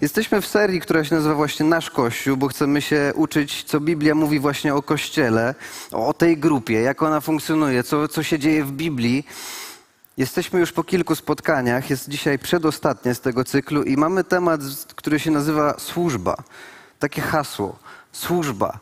Jesteśmy 0.00 0.40
w 0.40 0.46
serii, 0.46 0.80
która 0.80 1.04
się 1.04 1.14
nazywa 1.14 1.34
właśnie 1.34 1.66
Nasz 1.66 1.90
Kościół, 1.90 2.36
bo 2.36 2.48
chcemy 2.48 2.82
się 2.82 3.12
uczyć, 3.14 3.64
co 3.64 3.80
Biblia 3.80 4.14
mówi 4.14 4.40
właśnie 4.40 4.74
o 4.74 4.82
Kościele, 4.82 5.54
o 5.92 6.14
tej 6.14 6.36
grupie, 6.36 6.80
jak 6.80 7.02
ona 7.02 7.20
funkcjonuje, 7.20 7.82
co, 7.82 8.08
co 8.08 8.22
się 8.22 8.38
dzieje 8.38 8.64
w 8.64 8.72
Biblii. 8.72 9.26
Jesteśmy 10.16 10.60
już 10.60 10.72
po 10.72 10.84
kilku 10.84 11.14
spotkaniach, 11.14 11.90
jest 11.90 12.08
dzisiaj 12.08 12.38
przedostatnie 12.38 13.14
z 13.14 13.20
tego 13.20 13.44
cyklu 13.44 13.82
i 13.82 13.96
mamy 13.96 14.24
temat, 14.24 14.60
który 14.96 15.20
się 15.20 15.30
nazywa 15.30 15.78
służba. 15.78 16.36
Takie 16.98 17.22
hasło, 17.22 17.78
służba. 18.12 18.78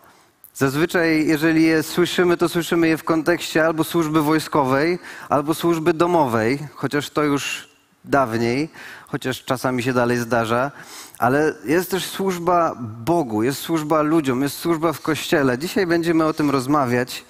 Zazwyczaj, 0.55 1.27
jeżeli 1.27 1.63
je 1.63 1.83
słyszymy, 1.83 2.37
to 2.37 2.49
słyszymy 2.49 2.89
je 2.89 2.97
w 2.97 3.05
kontekście 3.05 3.67
albo 3.67 3.85
służby 3.85 4.23
wojskowej, 4.23 4.99
albo 5.29 5.55
służby 5.55 5.93
domowej, 5.95 6.59
chociaż 6.75 7.11
to 7.11 7.23
już 7.23 7.69
dawniej, 8.05 8.69
chociaż 9.07 9.45
czasami 9.45 9.83
się 9.83 9.93
dalej 9.93 10.19
zdarza, 10.19 10.71
ale 11.19 11.55
jest 11.65 11.91
też 11.91 12.07
służba 12.07 12.75
Bogu, 13.05 13.43
jest 13.43 13.61
służba 13.61 14.03
ludziom, 14.03 14.43
jest 14.43 14.59
służba 14.59 14.93
w 14.93 15.01
kościele. 15.01 15.59
Dzisiaj 15.59 15.87
będziemy 15.87 16.25
o 16.25 16.33
tym 16.33 16.51
rozmawiać. 16.51 17.25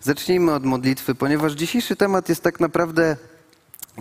Zacznijmy 0.00 0.54
od 0.54 0.64
modlitwy, 0.64 1.14
ponieważ 1.14 1.52
dzisiejszy 1.52 1.96
temat 1.96 2.28
jest 2.28 2.42
tak 2.42 2.60
naprawdę 2.60 3.16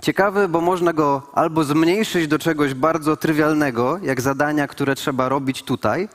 ciekawy, 0.02 0.48
bo 0.48 0.62
można 0.62 0.94
go 0.94 1.22
albo 1.34 1.64
zmniejszyć 1.64 2.28
do 2.28 2.40
czegoś 2.40 2.74
bardzo 2.74 3.18
trywialnego, 3.18 4.00
jak 4.02 4.22
zadania, 4.22 4.68
które 4.68 4.96
trzeba 4.96 5.30
robić 5.30 5.64
tutaj, 5.64 6.10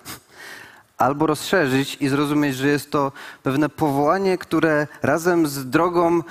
albo 0.99 1.27
rozszerzyć 1.27 1.97
i 2.01 2.09
zrozumieć, 2.09 2.57
że 2.57 2.69
jest 2.69 2.91
to 2.91 3.13
pewne 3.43 3.69
powołanie, 3.69 4.39
które 4.39 4.87
razem 5.03 5.47
z 5.47 5.71
drogą 5.71 6.23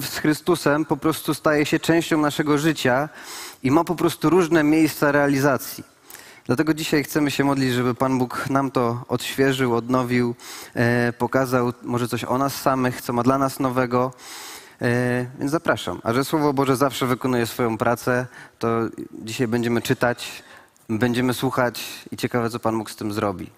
z 0.00 0.18
Chrystusem 0.18 0.84
po 0.84 0.96
prostu 0.96 1.34
staje 1.34 1.66
się 1.66 1.78
częścią 1.78 2.18
naszego 2.18 2.58
życia 2.58 3.08
i 3.62 3.70
ma 3.70 3.84
po 3.84 3.94
prostu 3.94 4.30
różne 4.30 4.62
miejsca 4.64 5.12
realizacji. 5.12 5.93
Dlatego 6.46 6.74
dzisiaj 6.74 7.04
chcemy 7.04 7.30
się 7.30 7.44
modlić, 7.44 7.72
żeby 7.72 7.94
Pan 7.94 8.18
Bóg 8.18 8.50
nam 8.50 8.70
to 8.70 9.04
odświeżył, 9.08 9.74
odnowił, 9.74 10.34
e, 10.74 11.12
pokazał 11.12 11.72
może 11.82 12.08
coś 12.08 12.24
o 12.24 12.38
nas 12.38 12.60
samych, 12.60 13.02
co 13.02 13.12
ma 13.12 13.22
dla 13.22 13.38
nas 13.38 13.60
nowego. 13.60 14.12
E, 14.82 15.26
więc 15.38 15.50
zapraszam. 15.50 16.00
A 16.02 16.12
że 16.12 16.24
Słowo 16.24 16.52
Boże 16.52 16.76
zawsze 16.76 17.06
wykonuje 17.06 17.46
swoją 17.46 17.78
pracę, 17.78 18.26
to 18.58 18.68
dzisiaj 19.22 19.48
będziemy 19.48 19.82
czytać, 19.82 20.42
będziemy 20.88 21.34
słuchać 21.34 21.84
i 22.12 22.16
ciekawe, 22.16 22.50
co 22.50 22.58
Pan 22.58 22.78
Bóg 22.78 22.90
z 22.90 22.96
tym 22.96 23.12
zrobi. 23.12 23.50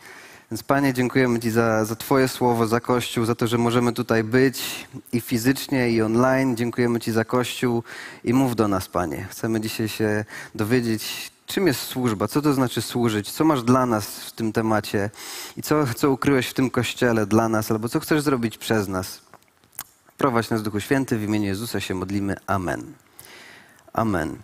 Więc 0.50 0.62
Panie, 0.62 0.94
dziękujemy 0.94 1.40
Ci 1.40 1.50
za, 1.50 1.84
za 1.84 1.96
Twoje 1.96 2.28
słowo, 2.28 2.66
za 2.66 2.80
Kościół, 2.80 3.24
za 3.24 3.34
to, 3.34 3.46
że 3.46 3.58
możemy 3.58 3.92
tutaj 3.92 4.24
być 4.24 4.86
i 5.12 5.20
fizycznie, 5.20 5.90
i 5.90 6.02
online. 6.02 6.56
Dziękujemy 6.56 7.00
Ci 7.00 7.12
za 7.12 7.24
Kościół 7.24 7.82
i 8.24 8.34
mów 8.34 8.56
do 8.56 8.68
nas, 8.68 8.88
Panie. 8.88 9.26
Chcemy 9.30 9.60
dzisiaj 9.60 9.88
się 9.88 10.24
dowiedzieć, 10.54 11.32
czym 11.46 11.66
jest 11.66 11.80
służba, 11.80 12.28
co 12.28 12.42
to 12.42 12.52
znaczy 12.52 12.82
służyć, 12.82 13.30
co 13.30 13.44
masz 13.44 13.62
dla 13.62 13.86
nas 13.86 14.06
w 14.06 14.32
tym 14.32 14.52
temacie 14.52 15.10
i 15.56 15.62
co, 15.62 15.94
co 15.94 16.10
ukryłeś 16.10 16.46
w 16.46 16.54
tym 16.54 16.70
Kościele 16.70 17.26
dla 17.26 17.48
nas, 17.48 17.70
albo 17.70 17.88
co 17.88 18.00
chcesz 18.00 18.22
zrobić 18.22 18.58
przez 18.58 18.88
nas. 18.88 19.20
Prowadź 20.16 20.50
nas 20.50 20.62
Duchu 20.62 20.80
Święty, 20.80 21.18
w 21.18 21.22
imieniu 21.22 21.46
Jezusa 21.46 21.80
się 21.80 21.94
modlimy. 21.94 22.36
Amen. 22.46 22.92
Amen. 23.92 24.38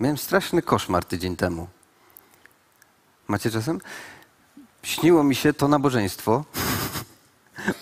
Miałem 0.00 0.18
straszny 0.18 0.62
koszmar 0.62 1.04
tydzień 1.04 1.36
temu. 1.36 1.68
Macie 3.28 3.50
czasem? 3.50 3.80
Śniło 4.82 5.24
mi 5.24 5.34
się 5.34 5.52
to 5.52 5.68
nabożeństwo. 5.68 6.44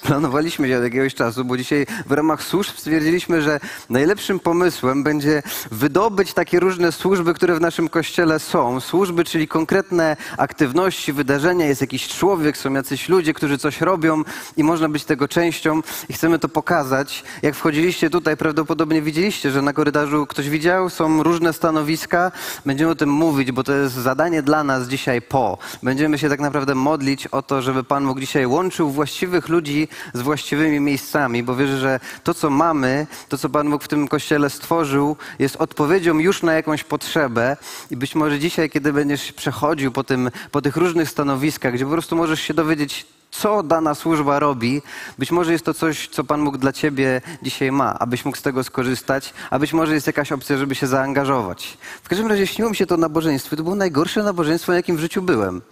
Planowaliśmy 0.02 0.68
się 0.68 0.78
od 0.78 0.84
jakiegoś 0.84 1.14
czasu, 1.14 1.44
bo 1.44 1.56
dzisiaj 1.56 1.86
w 2.06 2.12
ramach 2.12 2.42
służb 2.42 2.76
stwierdziliśmy, 2.76 3.42
że 3.42 3.60
najlepszym 3.90 4.40
pomysłem 4.40 5.04
będzie 5.04 5.42
wydobyć 5.70 6.34
takie 6.34 6.60
różne 6.60 6.92
służby, 6.92 7.34
które 7.34 7.54
w 7.54 7.60
naszym 7.60 7.88
kościele 7.88 8.38
są. 8.38 8.80
Służby, 8.80 9.24
czyli 9.24 9.48
konkretne 9.48 10.16
aktywności, 10.38 11.12
wydarzenia, 11.12 11.66
jest 11.66 11.80
jakiś 11.80 12.08
człowiek, 12.08 12.56
są 12.56 12.72
jacyś 12.72 13.08
ludzie, 13.08 13.34
którzy 13.34 13.58
coś 13.58 13.80
robią 13.80 14.22
i 14.56 14.64
można 14.64 14.88
być 14.88 15.04
tego 15.04 15.28
częścią 15.28 15.80
i 16.08 16.12
chcemy 16.12 16.38
to 16.38 16.48
pokazać. 16.48 17.24
Jak 17.42 17.54
wchodziliście 17.54 18.10
tutaj, 18.10 18.36
prawdopodobnie 18.36 19.02
widzieliście, 19.02 19.50
że 19.50 19.62
na 19.62 19.72
korytarzu 19.72 20.26
ktoś 20.26 20.48
widział, 20.48 20.90
są 20.90 21.22
różne 21.22 21.52
stanowiska. 21.52 22.32
Będziemy 22.66 22.90
o 22.90 22.94
tym 22.94 23.08
mówić, 23.08 23.52
bo 23.52 23.64
to 23.64 23.72
jest 23.72 23.94
zadanie 23.94 24.42
dla 24.42 24.64
nas 24.64 24.88
dzisiaj 24.88 25.22
po. 25.22 25.58
Będziemy 25.82 26.18
się 26.18 26.28
tak 26.28 26.40
naprawdę 26.40 26.74
modlić 26.74 27.26
o 27.26 27.42
to, 27.42 27.62
żeby 27.62 27.84
Pan 27.84 28.04
mógł 28.04 28.20
dzisiaj 28.20 28.46
łączył 28.46 28.90
właściwych 28.90 29.48
ludzi 29.48 29.73
ludzi 29.74 29.88
z 30.14 30.20
właściwymi 30.20 30.80
miejscami, 30.80 31.42
bo 31.42 31.56
wierzę, 31.56 31.78
że 31.78 32.00
to, 32.24 32.34
co 32.34 32.50
mamy, 32.50 33.06
to, 33.28 33.38
co 33.38 33.48
Pan 33.48 33.70
Bóg 33.70 33.84
w 33.84 33.88
tym 33.88 34.08
kościele 34.08 34.50
stworzył, 34.50 35.16
jest 35.38 35.56
odpowiedzią 35.56 36.18
już 36.18 36.42
na 36.42 36.52
jakąś 36.52 36.84
potrzebę. 36.84 37.56
I 37.90 37.96
być 37.96 38.14
może 38.14 38.38
dzisiaj, 38.38 38.70
kiedy 38.70 38.92
będziesz 38.92 39.32
przechodził 39.32 39.92
po, 39.92 40.04
tym, 40.04 40.30
po 40.50 40.62
tych 40.62 40.76
różnych 40.76 41.10
stanowiskach, 41.10 41.74
gdzie 41.74 41.84
po 41.84 41.90
prostu 41.90 42.16
możesz 42.16 42.40
się 42.40 42.54
dowiedzieć, 42.54 43.06
co 43.30 43.62
dana 43.62 43.94
służba 43.94 44.38
robi. 44.38 44.82
Być 45.18 45.30
może 45.30 45.52
jest 45.52 45.64
to 45.64 45.74
coś, 45.74 46.08
co 46.08 46.24
Pan 46.24 46.44
Bóg 46.44 46.56
dla 46.56 46.72
Ciebie 46.72 47.20
dzisiaj 47.42 47.72
ma, 47.72 47.98
abyś 47.98 48.24
mógł 48.24 48.38
z 48.38 48.42
tego 48.42 48.64
skorzystać, 48.64 49.34
a 49.50 49.58
być 49.58 49.72
może 49.72 49.94
jest 49.94 50.06
jakaś 50.06 50.32
opcja, 50.32 50.56
żeby 50.56 50.74
się 50.74 50.86
zaangażować. 50.86 51.78
W 52.02 52.08
każdym 52.08 52.26
razie 52.26 52.46
śniło 52.46 52.70
mi 52.70 52.76
się 52.76 52.86
to 52.86 52.96
nabożeństwo. 52.96 53.56
To 53.56 53.62
było 53.62 53.74
najgorsze 53.74 54.22
nabożeństwo, 54.22 54.72
jakim 54.72 54.96
w 54.96 55.00
życiu 55.00 55.22
byłem. 55.22 55.62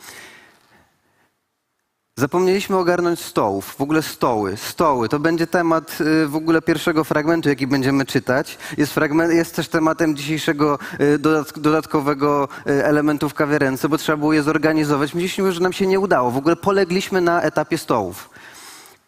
Zapomnieliśmy 2.17 2.77
ogarnąć 2.77 3.21
stołów, 3.21 3.75
w 3.79 3.81
ogóle 3.81 4.03
stoły. 4.03 4.57
Stoły 4.57 5.09
to 5.09 5.19
będzie 5.19 5.47
temat 5.47 5.99
y, 6.01 6.27
w 6.27 6.37
ogóle 6.37 6.63
pierwszego 6.63 7.05
fragmentu, 7.05 7.49
jaki 7.49 7.67
będziemy 7.67 8.07
czytać. 8.07 8.59
Jest, 8.79 8.95
fragment, 8.95 9.33
jest 9.33 9.57
też 9.57 9.69
tematem 9.69 10.17
dzisiejszego 10.17 10.79
y, 11.01 11.19
dodatkowego 11.57 12.49
y, 12.67 12.85
elementu 12.85 13.29
w 13.29 13.35
kawiarence, 13.35 13.89
bo 13.89 13.99
trzeba 13.99 14.17
było 14.17 14.33
je 14.33 14.43
zorganizować. 14.43 15.15
Myśleliśmy, 15.15 15.53
że 15.53 15.61
nam 15.61 15.73
się 15.73 15.87
nie 15.87 16.01
udało. 16.01 16.31
W 16.31 16.37
ogóle 16.37 16.57
polegliśmy 16.57 17.21
na 17.21 17.43
etapie 17.43 17.79
stołów. 17.79 18.31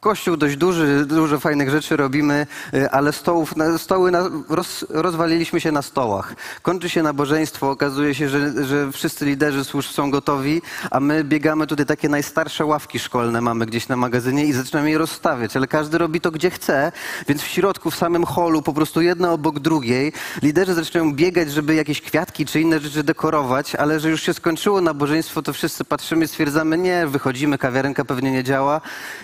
Kościół 0.05 0.37
dość 0.37 0.57
duży, 0.57 1.07
dużo 1.07 1.41
fajnych 1.41 1.71
rzeczy 1.71 1.97
robimy, 1.97 2.47
y, 2.75 2.91
ale 2.91 3.13
stołów, 3.13 3.55
stoły 3.79 4.11
na, 4.11 4.31
roz, 4.49 4.85
rozwaliliśmy 4.89 5.61
się 5.61 5.73
na 5.73 5.83
stołach. 5.83 6.35
Kończy 6.63 6.89
się 6.89 7.03
nabożeństwo, 7.03 7.71
okazuje 7.71 8.15
się, 8.15 8.29
że, 8.29 8.67
że 8.67 8.93
wszyscy 8.93 9.25
liderzy 9.27 9.65
służb 9.65 9.91
są 9.91 10.11
gotowi, 10.11 10.63
a 10.91 11.01
my 11.01 11.25
biegamy 11.25 11.67
tutaj 11.67 11.87
takie 11.87 12.09
najstarsze 12.09 12.65
ławki 12.65 12.99
szkolne 12.99 13.41
mamy 13.41 13.67
gdzieś 13.67 13.89
na 13.89 13.97
magazynie 13.97 14.45
i 14.45 14.53
zaczynamy 14.53 14.91
je 14.91 14.99
rozstawiać, 14.99 15.57
ale 15.57 15.67
każdy 15.67 15.99
robi 15.99 16.21
to 16.21 16.31
gdzie 16.31 16.51
chce, 16.51 16.93
więc 17.29 17.43
w 17.43 17.47
środku, 17.47 17.91
w 17.91 17.97
samym 17.97 18.25
holu, 18.25 18.63
po 18.63 18.73
prostu 18.73 19.01
jedna 19.01 19.33
obok 19.33 19.59
drugiej, 19.59 20.13
liderzy 20.43 20.75
zaczynają 20.75 21.13
biegać, 21.13 21.53
żeby 21.53 21.75
jakieś 21.75 22.01
kwiatki 22.01 22.47
czy 22.47 22.61
inne 22.61 22.81
rzeczy 22.81 23.03
dekorować, 23.03 23.75
ale 23.75 24.01
że 24.01 24.11
już 24.11 24.23
się 24.23 24.35
skończyło 24.35 24.81
nabożeństwo, 24.81 25.43
to 25.43 25.53
wszyscy 25.53 25.85
patrzymy, 25.85 26.27
stwierdzamy, 26.27 26.79
nie, 26.79 27.07
wychodzimy, 27.07 27.59
kawiarenka 27.59 28.05
pewnie 28.05 28.33
nie 28.33 28.45
działa 28.45 28.81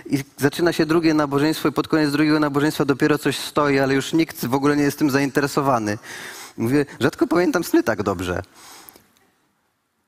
i 0.07 0.25
zaczyna 0.37 0.70
zaczyna 0.71 0.85
się 0.85 0.87
drugie 0.87 1.15
nabożeństwo 1.15 1.69
i 1.69 1.73
pod 1.73 1.89
koniec 1.89 2.13
drugiego 2.13 2.41
nabożeństwa 2.41 2.85
dopiero 2.85 3.19
coś 3.19 3.39
stoi, 3.39 3.79
ale 3.79 3.95
już 3.95 4.13
nikt 4.13 4.47
w 4.47 4.55
ogóle 4.55 4.77
nie 4.77 4.83
jest 4.83 4.99
tym 4.99 5.11
zainteresowany. 5.11 5.99
Mówię, 6.57 6.87
rzadko 7.01 7.27
pamiętam 7.27 7.65
sny 7.65 7.83
tak 7.83 8.03
dobrze. 8.03 8.43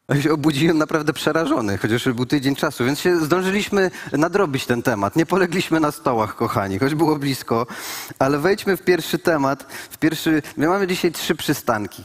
Ja 0.09 0.23
się 0.23 0.33
obudziłem 0.33 0.78
naprawdę 0.78 1.12
przerażony, 1.12 1.78
chociaż 1.78 2.09
był 2.09 2.27
tydzień 2.27 2.56
czasu, 2.56 2.84
więc 2.84 3.00
się 3.00 3.17
zdążyliśmy 3.17 3.91
nadrobić 4.12 4.67
ten 4.67 4.83
temat. 4.83 5.17
Nie 5.17 5.27
polegliśmy 5.27 5.81
na 5.81 5.91
stołach, 5.91 6.37
kochani, 6.37 6.79
choć 6.79 6.94
było 6.94 7.17
blisko. 7.19 7.67
Ale 8.19 8.39
wejdźmy 8.39 8.77
w 8.77 8.83
pierwszy 8.83 9.19
temat. 9.19 9.62
W 9.91 9.99
pierwszy... 9.99 10.43
My 10.56 10.69
mamy 10.69 10.87
dzisiaj 10.87 11.12
trzy 11.12 11.34
przystanki. 11.34 12.05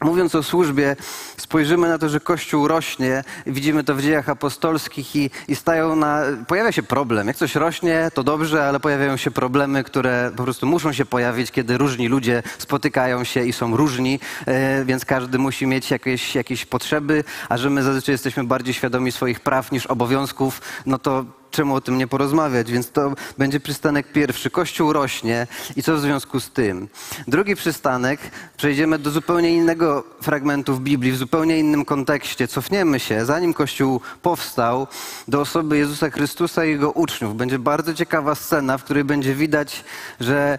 Mówiąc 0.00 0.34
o 0.34 0.42
służbie, 0.42 0.96
spojrzymy 1.36 1.88
na 1.88 1.98
to, 1.98 2.08
że 2.08 2.20
Kościół 2.20 2.68
rośnie, 2.68 3.24
widzimy 3.46 3.84
to 3.84 3.94
w 3.94 4.02
dziejach 4.02 4.28
apostolskich 4.28 5.16
i, 5.16 5.30
i, 5.48 5.56
stają 5.56 5.96
na. 5.96 6.22
Pojawia 6.46 6.72
się 6.72 6.82
problem. 6.82 7.26
Jak 7.26 7.36
coś 7.36 7.54
rośnie, 7.54 8.10
to 8.14 8.22
dobrze, 8.22 8.68
ale 8.68 8.80
pojawiają 8.80 9.16
się 9.16 9.30
problemy, 9.30 9.84
które 9.84 10.30
po 10.36 10.42
prostu 10.42 10.66
muszą 10.66 10.92
się 10.92 11.04
pojawić, 11.04 11.50
kiedy 11.50 11.78
różni 11.78 12.08
ludzie 12.08 12.42
spotykają 12.58 13.24
się 13.24 13.44
i 13.44 13.52
są 13.52 13.76
różni, 13.76 14.20
e, 14.46 14.84
więc 14.84 15.04
każdy 15.04 15.38
musi 15.38 15.66
mieć 15.66 15.90
jakieś, 15.90 16.34
jakieś 16.34 16.66
potrzeby, 16.66 17.24
a 17.48 17.56
że 17.56 17.70
my 17.70 17.82
zazwyczaj 17.82 18.12
jesteśmy 18.12 18.44
bardziej 18.44 18.74
świadomi 18.74 19.12
swoich 19.12 19.40
praw 19.40 19.72
niż 19.72 19.86
obowiązków, 19.86 20.60
no 20.86 20.98
to 20.98 21.24
czemu 21.50 21.74
o 21.74 21.80
tym 21.80 21.98
nie 21.98 22.06
porozmawiać? 22.06 22.72
Więc 22.72 22.90
to 22.90 23.14
będzie 23.38 23.60
przystanek 23.60 24.12
pierwszy. 24.12 24.50
Kościół 24.50 24.92
rośnie 24.92 25.46
i 25.76 25.82
co 25.82 25.96
w 25.96 26.00
związku 26.00 26.40
z 26.40 26.50
tym? 26.50 26.88
Drugi 27.28 27.56
przystanek, 27.56 28.20
przejdziemy 28.56 28.98
do 28.98 29.10
zupełnie 29.10 29.50
innego 29.50 30.04
fragmentu 30.22 30.74
w 30.74 30.80
Biblii, 30.80 31.12
w 31.12 31.16
zupełnie 31.16 31.58
innym 31.58 31.84
kontekście. 31.84 32.48
Cofniemy 32.48 33.00
się, 33.00 33.24
zanim 33.24 33.54
Kościół 33.54 34.00
powstał, 34.22 34.86
do 35.28 35.40
osoby 35.40 35.78
Jezusa 35.78 36.10
Chrystusa 36.10 36.64
i 36.64 36.70
Jego 36.70 36.90
uczniów. 36.90 37.36
Będzie 37.36 37.58
bardzo 37.58 37.94
ciekawa 37.94 38.34
scena, 38.34 38.78
w 38.78 38.84
której 38.84 39.04
będzie 39.04 39.34
widać, 39.34 39.84
że 40.20 40.58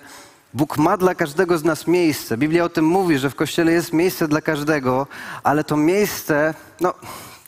Bóg 0.53 0.77
ma 0.77 0.97
dla 0.97 1.15
każdego 1.15 1.57
z 1.57 1.63
nas 1.63 1.87
miejsce. 1.87 2.37
Biblia 2.37 2.63
o 2.63 2.69
tym 2.69 2.85
mówi, 2.85 3.17
że 3.17 3.29
w 3.29 3.35
Kościele 3.35 3.71
jest 3.71 3.93
miejsce 3.93 4.27
dla 4.27 4.41
każdego, 4.41 5.07
ale 5.43 5.63
to 5.63 5.77
miejsce, 5.77 6.53
no, 6.81 6.93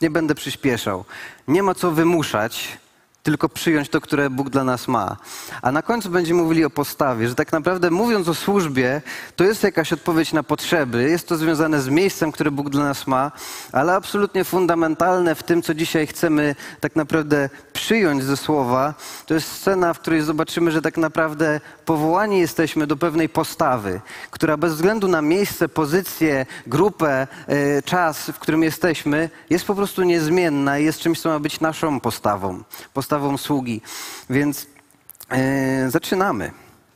nie 0.02 0.10
będę 0.10 0.36
przyspieszał. 0.36 1.06
Nie 1.48 1.64
ma 1.64 1.76
co 1.76 1.92
wymuszać, 1.92 2.78
tylko 3.24 3.50
przyjąć 3.50 3.90
to, 3.90 4.02
które 4.02 4.30
Bóg 4.30 4.50
dla 4.50 4.64
nas 4.64 4.88
ma. 4.88 5.18
A 5.62 5.72
na 5.72 5.82
końcu 5.82 6.10
będziemy 6.10 6.42
mówili 6.42 6.66
o 6.66 6.70
postawie, 6.70 7.28
że 7.28 7.36
tak 7.36 7.52
naprawdę 7.52 7.92
mówiąc 7.92 8.28
o 8.28 8.34
służbie, 8.34 9.02
to 9.36 9.44
jest 9.44 9.64
jakaś 9.64 9.94
odpowiedź 9.94 10.34
na 10.34 10.44
potrzeby, 10.44 11.10
jest 11.10 11.28
to 11.28 11.38
związane 11.38 11.82
z 11.82 11.88
miejscem, 11.88 12.32
które 12.32 12.52
Bóg 12.52 12.70
dla 12.70 12.84
nas 12.84 13.08
ma, 13.08 13.32
ale 13.72 13.94
absolutnie 13.94 14.44
fundamentalne 14.44 15.36
w 15.36 15.44
tym, 15.44 15.62
co 15.62 15.74
dzisiaj 15.74 16.08
chcemy 16.08 16.56
tak 16.80 16.96
naprawdę 16.96 17.50
przyjąć 17.74 18.24
ze 18.24 18.38
słowa, 18.38 18.94
to 19.26 19.34
jest 19.34 19.52
scena, 19.52 19.94
w 19.94 20.00
której 20.00 20.22
zobaczymy, 20.22 20.72
że 20.72 20.82
tak 20.82 20.98
naprawdę 20.98 21.60
powołani 21.86 22.40
jesteśmy 22.40 22.88
do 22.88 22.98
pewnej 22.98 23.30
postawy, 23.30 24.02
która 24.32 24.58
bez 24.58 24.74
względu 24.74 25.08
na 25.08 25.22
miejsce, 25.22 25.70
pozycję, 25.70 26.46
grupę, 26.68 27.28
e, 27.48 27.82
czas, 27.82 28.20
w 28.20 28.40
którym 28.40 28.64
jesteśmy, 28.64 29.30
jest 29.50 29.66
po 29.66 29.76
prostu 29.76 30.04
niezmienna 30.04 30.80
i 30.80 30.86
jest 30.86 31.00
czymś, 31.00 31.22
co 31.22 31.30
ma 31.30 31.40
być 31.40 31.60
naszą 31.60 32.00
postawą 32.00 32.64
postawą 33.12 33.38
sługi. 33.38 33.82
Więc 34.30 34.68
e, 35.30 35.90
zaczynamy. 35.90 36.52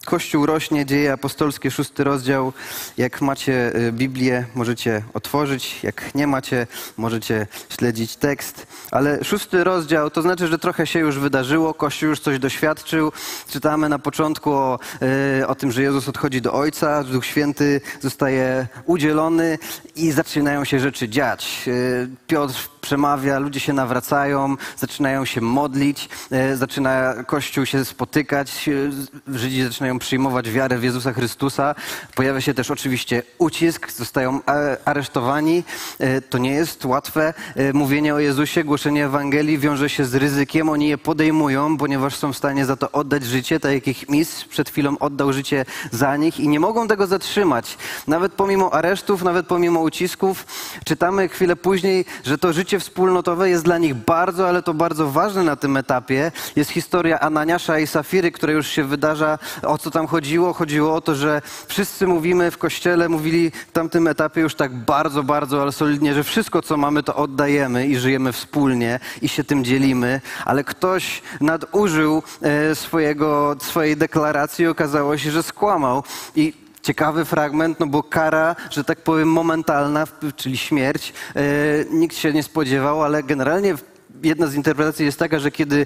Kościół 0.05 0.45
rośnie, 0.45 0.85
dzieje 0.85 1.13
apostolskie, 1.13 1.71
szósty 1.71 2.03
rozdział. 2.03 2.53
Jak 2.97 3.21
macie 3.21 3.75
e, 3.75 3.91
Biblię, 3.91 4.45
możecie 4.55 5.03
otworzyć. 5.13 5.83
Jak 5.83 6.15
nie 6.15 6.27
macie, 6.27 6.67
możecie 6.97 7.47
śledzić 7.69 8.15
tekst. 8.15 8.67
Ale 8.91 9.23
szósty 9.23 9.63
rozdział 9.63 10.09
to 10.09 10.21
znaczy, 10.21 10.47
że 10.47 10.59
trochę 10.59 10.87
się 10.87 10.99
już 10.99 11.19
wydarzyło, 11.19 11.73
Kościół 11.73 12.09
już 12.09 12.19
coś 12.19 12.39
doświadczył. 12.39 13.11
Czytamy 13.49 13.89
na 13.89 13.99
początku 13.99 14.51
o, 14.53 14.79
e, 15.41 15.47
o 15.47 15.55
tym, 15.55 15.71
że 15.71 15.81
Jezus 15.81 16.09
odchodzi 16.09 16.41
do 16.41 16.53
Ojca, 16.53 17.03
Duch 17.03 17.25
Święty 17.25 17.81
zostaje 18.01 18.67
udzielony 18.85 19.57
i 19.95 20.11
zaczynają 20.11 20.65
się 20.65 20.79
rzeczy 20.79 21.09
dziać. 21.09 21.69
Piotr 22.27 22.74
przemawia, 22.85 23.39
ludzie 23.39 23.59
się 23.59 23.73
nawracają, 23.73 24.55
zaczynają 24.77 25.25
się 25.25 25.41
modlić, 25.41 26.09
e, 26.31 26.55
zaczyna 26.55 27.13
Kościół 27.27 27.65
się 27.65 27.85
spotykać, 27.85 28.69
e, 29.29 29.37
Żydzi 29.37 29.63
zaczynają 29.63 29.99
przyjmować 29.99 30.51
wiarę 30.51 30.77
w 30.77 30.83
Jezusa 30.83 31.13
Chrystusa. 31.13 31.75
Pojawia 32.15 32.41
się 32.41 32.53
też 32.53 32.71
oczywiście 32.71 33.23
ucisk, 33.37 33.91
zostają 33.91 34.39
aresztowani. 34.85 35.63
E, 35.99 36.21
to 36.21 36.37
nie 36.37 36.51
jest 36.51 36.85
łatwe. 36.85 37.33
Mówienie 37.73 38.15
o 38.15 38.19
Jezusie, 38.19 38.63
głoszenie 38.63 39.05
Ewangelii 39.05 39.57
wiąże 39.57 39.89
się 39.89 40.05
z 40.05 40.15
ryzykiem. 40.15 40.69
Oni 40.69 40.87
je 40.87 40.97
podejmują, 40.97 41.77
ponieważ 41.77 42.15
są 42.15 42.33
w 42.33 42.37
stanie 42.37 42.65
za 42.65 42.75
to 42.75 42.91
oddać 42.91 43.23
życie, 43.23 43.59
tak 43.59 43.71
jak 43.71 43.87
ich 43.87 44.09
mistrz 44.09 44.45
przed 44.45 44.69
chwilą 44.69 44.97
oddał 44.97 45.33
życie 45.33 45.65
za 45.91 46.17
nich 46.17 46.39
i 46.39 46.47
nie 46.47 46.59
mogą 46.59 46.87
tego 46.87 47.07
zatrzymać. 47.07 47.77
Nawet 48.07 48.33
pomimo 48.33 48.73
aresztów, 48.73 49.23
nawet 49.23 49.47
pomimo 49.47 49.79
ucisków, 49.79 50.45
czytamy 50.85 51.29
chwilę 51.29 51.55
później, 51.55 52.05
że 52.23 52.37
to 52.37 52.53
życie 52.53 52.74
życie 52.75 52.89
wspólnotowe 52.89 53.49
jest 53.49 53.63
dla 53.63 53.77
nich 53.77 53.93
bardzo, 53.93 54.47
ale 54.47 54.61
to 54.61 54.73
bardzo 54.73 55.11
ważne 55.11 55.43
na 55.43 55.55
tym 55.55 55.77
etapie. 55.77 56.31
Jest 56.55 56.71
historia 56.71 57.19
Ananiasza 57.19 57.79
i 57.79 57.87
Safiry, 57.87 58.31
która 58.31 58.53
już 58.53 58.67
się 58.67 58.83
wydarza. 58.83 59.39
O 59.63 59.77
co 59.77 59.91
tam 59.91 60.07
chodziło? 60.07 60.53
Chodziło 60.53 60.95
o 60.95 61.01
to, 61.01 61.15
że 61.15 61.41
wszyscy 61.67 62.07
mówimy 62.07 62.51
w 62.51 62.57
kościele, 62.57 63.09
mówili 63.09 63.51
w 63.51 63.71
tamtym 63.71 64.07
etapie 64.07 64.41
już 64.41 64.55
tak 64.55 64.75
bardzo, 64.75 65.23
bardzo, 65.23 65.61
ale 65.61 65.71
solidnie, 65.71 66.13
że 66.13 66.23
wszystko, 66.23 66.61
co 66.61 66.77
mamy, 66.77 67.03
to 67.03 67.15
oddajemy 67.15 67.87
i 67.87 67.97
żyjemy 67.97 68.31
wspólnie 68.31 68.99
i 69.21 69.29
się 69.29 69.43
tym 69.43 69.63
dzielimy, 69.63 70.21
ale 70.45 70.63
ktoś 70.63 71.21
nadużył 71.41 72.23
e, 72.41 72.75
swojego, 72.75 73.55
swojej 73.59 73.97
deklaracji 73.97 74.65
i 74.65 74.67
okazało 74.67 75.17
się, 75.17 75.31
że 75.31 75.43
skłamał. 75.43 76.03
I 76.35 76.64
ciekawy 76.85 77.25
fragment, 77.25 77.79
no 77.79 77.87
bo 77.87 78.03
kara, 78.03 78.55
że 78.69 78.83
tak 78.83 79.01
powiem, 79.01 79.31
momentalna, 79.31 80.07
czyli 80.35 80.57
śmierć, 80.57 81.13
e, 81.35 81.41
nikt 81.91 82.15
się 82.15 82.33
nie 82.33 82.43
spodziewał, 82.43 83.03
ale 83.03 83.23
generalnie 83.23 83.75
jedna 84.23 84.47
z 84.47 84.55
interpretacji 84.55 85.05
jest 85.05 85.19
taka, 85.19 85.39
że 85.39 85.51
kiedy 85.51 85.85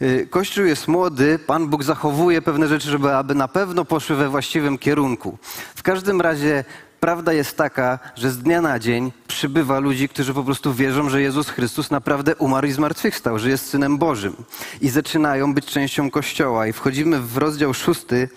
e, 0.00 0.26
Kościół 0.26 0.64
jest 0.64 0.88
młody, 0.88 1.38
Pan 1.38 1.68
Bóg 1.68 1.82
zachowuje 1.82 2.42
pewne 2.42 2.68
rzeczy, 2.68 2.90
żeby 2.90 3.14
aby 3.14 3.34
na 3.34 3.48
pewno 3.48 3.84
poszły 3.84 4.16
we 4.16 4.28
właściwym 4.28 4.78
kierunku. 4.78 5.38
W 5.74 5.82
każdym 5.82 6.20
razie 6.20 6.64
prawda 7.00 7.32
jest 7.32 7.56
taka, 7.56 7.98
że 8.16 8.30
z 8.30 8.38
dnia 8.38 8.60
na 8.60 8.78
dzień 8.78 9.12
przybywa 9.28 9.78
ludzi, 9.78 10.08
którzy 10.08 10.34
po 10.34 10.44
prostu 10.44 10.74
wierzą, 10.74 11.08
że 11.08 11.22
Jezus 11.22 11.48
Chrystus 11.48 11.90
naprawdę 11.90 12.36
umarł 12.36 12.66
i 12.66 12.72
zmartwychwstał, 12.72 13.38
że 13.38 13.50
jest 13.50 13.68
Synem 13.68 13.98
Bożym. 13.98 14.36
I 14.80 14.88
zaczynają 14.88 15.54
być 15.54 15.66
częścią 15.66 16.10
Kościoła. 16.10 16.66
I 16.66 16.72
wchodzimy 16.72 17.20
w 17.20 17.36
rozdział 17.36 17.74
szósty, 17.74 18.28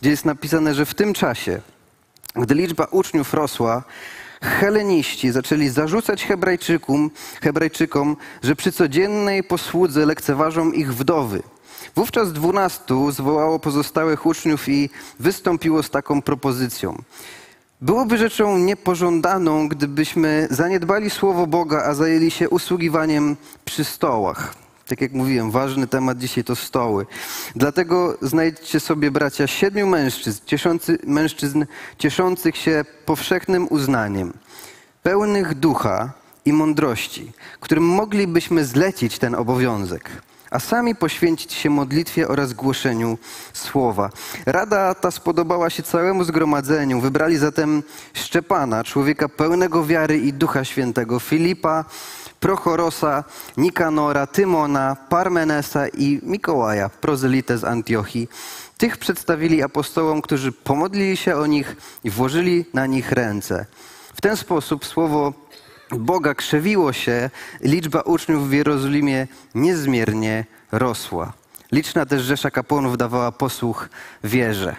gdzie 0.00 0.10
jest 0.10 0.24
napisane, 0.24 0.74
że 0.74 0.86
w 0.86 0.94
tym 0.94 1.14
czasie, 1.14 1.60
gdy 2.36 2.54
liczba 2.54 2.84
uczniów 2.84 3.34
rosła, 3.34 3.82
Heleniści 4.42 5.30
zaczęli 5.30 5.68
zarzucać 5.68 6.24
Hebrajczykom, 6.24 7.10
Hebrajczykom, 7.42 8.16
że 8.42 8.56
przy 8.56 8.72
codziennej 8.72 9.44
posłudze 9.44 10.06
lekceważą 10.06 10.72
ich 10.72 10.94
wdowy. 10.94 11.42
Wówczas 11.96 12.32
dwunastu 12.32 13.12
zwołało 13.12 13.58
pozostałych 13.58 14.26
uczniów 14.26 14.68
i 14.68 14.90
wystąpiło 15.18 15.82
z 15.82 15.90
taką 15.90 16.22
propozycją. 16.22 17.02
Byłoby 17.80 18.18
rzeczą 18.18 18.58
niepożądaną, 18.58 19.68
gdybyśmy 19.68 20.48
zaniedbali 20.50 21.10
słowo 21.10 21.46
Boga, 21.46 21.82
a 21.84 21.94
zajęli 21.94 22.30
się 22.30 22.48
usługiwaniem 22.48 23.36
przy 23.64 23.84
stołach. 23.84 24.54
Tak 24.88 25.00
jak 25.00 25.12
mówiłem, 25.12 25.50
ważny 25.50 25.86
temat 25.86 26.18
dzisiaj 26.18 26.44
to 26.44 26.56
stoły. 26.56 27.06
Dlatego 27.56 28.18
znajdźcie 28.22 28.80
sobie, 28.80 29.10
bracia, 29.10 29.46
siedmiu 29.46 29.86
mężczyzn, 29.86 30.40
cieszący, 30.46 30.98
mężczyzn 31.06 31.64
cieszących 31.98 32.56
się 32.56 32.84
powszechnym 33.06 33.66
uznaniem, 33.70 34.32
pełnych 35.02 35.54
ducha 35.54 36.12
i 36.44 36.52
mądrości, 36.52 37.32
którym 37.60 37.84
moglibyśmy 37.84 38.64
zlecić 38.64 39.18
ten 39.18 39.34
obowiązek 39.34 40.10
a 40.50 40.58
sami 40.58 40.94
poświęcić 40.94 41.52
się 41.52 41.70
modlitwie 41.70 42.28
oraz 42.28 42.52
głoszeniu 42.52 43.18
słowa. 43.52 44.10
Rada 44.46 44.94
ta 44.94 45.10
spodobała 45.10 45.70
się 45.70 45.82
całemu 45.82 46.24
zgromadzeniu. 46.24 47.00
Wybrali 47.00 47.36
zatem 47.36 47.82
Szczepana, 48.14 48.84
człowieka 48.84 49.28
pełnego 49.28 49.84
wiary 49.84 50.18
i 50.18 50.32
ducha 50.32 50.64
świętego, 50.64 51.20
Filipa, 51.20 51.84
Prochorosa, 52.40 53.24
Nikanora, 53.56 54.26
Tymona, 54.26 54.96
Parmenesa 55.08 55.88
i 55.88 56.20
Mikołaja, 56.22 56.88
prozelitę 56.88 57.58
z 57.58 57.64
Antiochii. 57.64 58.28
Tych 58.78 58.96
przedstawili 58.96 59.62
apostołom, 59.62 60.22
którzy 60.22 60.52
pomodlili 60.52 61.16
się 61.16 61.36
o 61.36 61.46
nich 61.46 61.76
i 62.04 62.10
włożyli 62.10 62.64
na 62.74 62.86
nich 62.86 63.12
ręce. 63.12 63.66
W 64.14 64.20
ten 64.20 64.36
sposób 64.36 64.86
słowo 64.86 65.32
Boga 65.90 66.34
krzewiło 66.34 66.92
się, 66.92 67.30
liczba 67.60 68.00
uczniów 68.00 68.48
w 68.48 68.52
Jerozolimie 68.52 69.26
niezmiernie 69.54 70.44
rosła. 70.72 71.32
Liczna 71.72 72.06
też 72.06 72.22
rzesza 72.22 72.50
kapłanów 72.50 72.96
dawała 72.96 73.32
posłuch 73.32 73.88
wierze. 74.24 74.76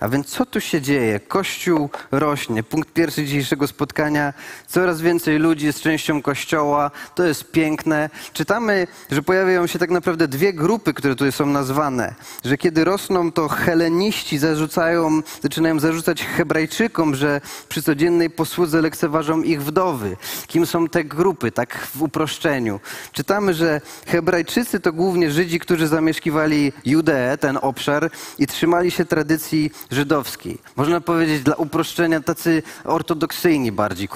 A 0.00 0.08
więc 0.08 0.26
co 0.26 0.46
tu 0.46 0.60
się 0.60 0.80
dzieje? 0.80 1.20
Kościół 1.20 1.90
rośnie. 2.10 2.62
Punkt 2.62 2.92
pierwszy 2.92 3.24
dzisiejszego 3.24 3.66
spotkania. 3.66 4.32
Coraz 4.66 5.00
więcej 5.00 5.38
ludzi 5.38 5.66
jest 5.66 5.80
częścią 5.80 6.22
Kościoła. 6.22 6.90
To 7.14 7.24
jest 7.24 7.52
piękne. 7.52 8.10
Czytamy, 8.32 8.86
że 9.10 9.22
pojawiają 9.22 9.66
się 9.66 9.78
tak 9.78 9.90
naprawdę 9.90 10.28
dwie 10.28 10.52
grupy, 10.52 10.94
które 10.94 11.14
tutaj 11.14 11.32
są 11.32 11.46
nazwane. 11.46 12.14
Że 12.44 12.56
kiedy 12.56 12.84
rosną, 12.84 13.32
to 13.32 13.48
heleniści 13.48 14.38
zarzucają, 14.38 15.20
zaczynają 15.42 15.80
zarzucać 15.80 16.24
Hebrajczykom, 16.24 17.14
że 17.14 17.40
przy 17.68 17.82
codziennej 17.82 18.30
posłudze 18.30 18.82
lekceważą 18.82 19.42
ich 19.42 19.62
wdowy. 19.62 20.16
Kim 20.46 20.66
są 20.66 20.88
te 20.88 21.04
grupy? 21.04 21.52
Tak 21.52 21.88
w 21.94 22.02
uproszczeniu. 22.02 22.80
Czytamy, 23.12 23.54
że 23.54 23.80
Hebrajczycy 24.06 24.80
to 24.80 24.92
głównie 24.92 25.30
Żydzi, 25.30 25.60
którzy 25.60 25.88
zamieszkiwali 25.88 26.72
Judeę, 26.84 27.38
ten 27.38 27.58
obszar, 27.62 28.10
i 28.38 28.46
trzymali 28.46 28.90
się 28.90 29.04
tradycji 29.04 29.70
żydowskiej. 29.90 30.58
Można 30.76 31.00
powiedzieć 31.00 31.42
dla 31.42 31.54
uproszczenia 31.54 32.20
tacy 32.20 32.62
ortodoksyjni 32.84 33.72
bardziej, 33.72 34.08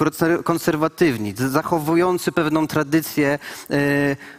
konserwatywni, 0.45 1.35
zachowujący 1.37 2.33
pewną 2.33 2.67
tradycję 2.67 3.29
e, 3.29 3.39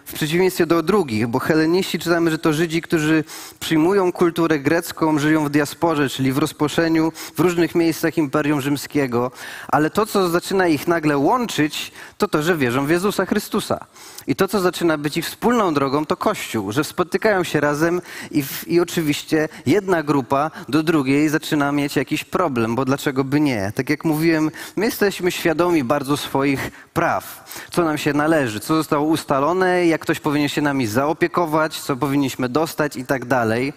w 0.05 0.13
przeciwieństwie 0.13 0.65
do 0.65 0.83
drugich, 0.83 1.27
bo 1.27 1.39
heleniści 1.39 1.99
czytamy, 1.99 2.31
że 2.31 2.37
to 2.37 2.53
Żydzi, 2.53 2.81
którzy 2.81 3.23
przyjmują 3.59 4.11
kulturę 4.11 4.59
grecką, 4.59 5.19
żyją 5.19 5.45
w 5.45 5.49
diasporze, 5.49 6.09
czyli 6.09 6.31
w 6.31 6.37
rozproszeniu 6.37 7.11
w 7.35 7.39
różnych 7.39 7.75
miejscach 7.75 8.17
Imperium 8.17 8.61
Rzymskiego, 8.61 9.31
ale 9.67 9.89
to, 9.89 10.05
co 10.05 10.29
zaczyna 10.29 10.67
ich 10.67 10.87
nagle 10.87 11.17
łączyć, 11.17 11.91
to 12.17 12.27
to, 12.27 12.43
że 12.43 12.57
wierzą 12.57 12.85
w 12.85 12.89
Jezusa 12.89 13.25
Chrystusa. 13.25 13.85
I 14.29 14.35
to, 14.35 14.47
co 14.47 14.59
zaczyna 14.59 14.97
być 14.97 15.17
ich 15.17 15.25
wspólną 15.25 15.73
drogą, 15.73 16.05
to 16.05 16.17
Kościół, 16.17 16.71
że 16.71 16.83
spotykają 16.83 17.43
się 17.43 17.59
razem 17.59 18.01
i, 18.31 18.43
i 18.67 18.79
oczywiście 18.79 19.49
jedna 19.65 20.03
grupa 20.03 20.51
do 20.67 20.83
drugiej 20.83 21.29
zaczyna 21.29 21.71
mieć 21.71 21.95
jakiś 21.95 22.23
problem, 22.23 22.75
bo 22.75 22.85
dlaczego 22.85 23.23
by 23.23 23.39
nie? 23.39 23.71
Tak 23.75 23.89
jak 23.89 24.05
mówiłem, 24.05 24.51
my 24.75 24.85
jesteśmy 24.85 25.31
świadomi 25.31 25.83
bardzo 25.83 26.17
swoich 26.17 26.71
praw, 26.93 27.53
co 27.71 27.83
nam 27.83 27.97
się 27.97 28.13
należy, 28.13 28.59
co 28.59 28.75
zostało 28.75 29.07
ustalone, 29.07 29.85
jak 29.85 30.01
ktoś 30.01 30.19
powinien 30.19 30.49
się 30.49 30.61
nami 30.61 30.87
zaopiekować, 30.87 31.79
co 31.79 31.95
powinniśmy 31.95 32.49
dostać? 32.49 32.95
I 32.95 33.05
tak 33.05 33.25
dalej. 33.25 33.73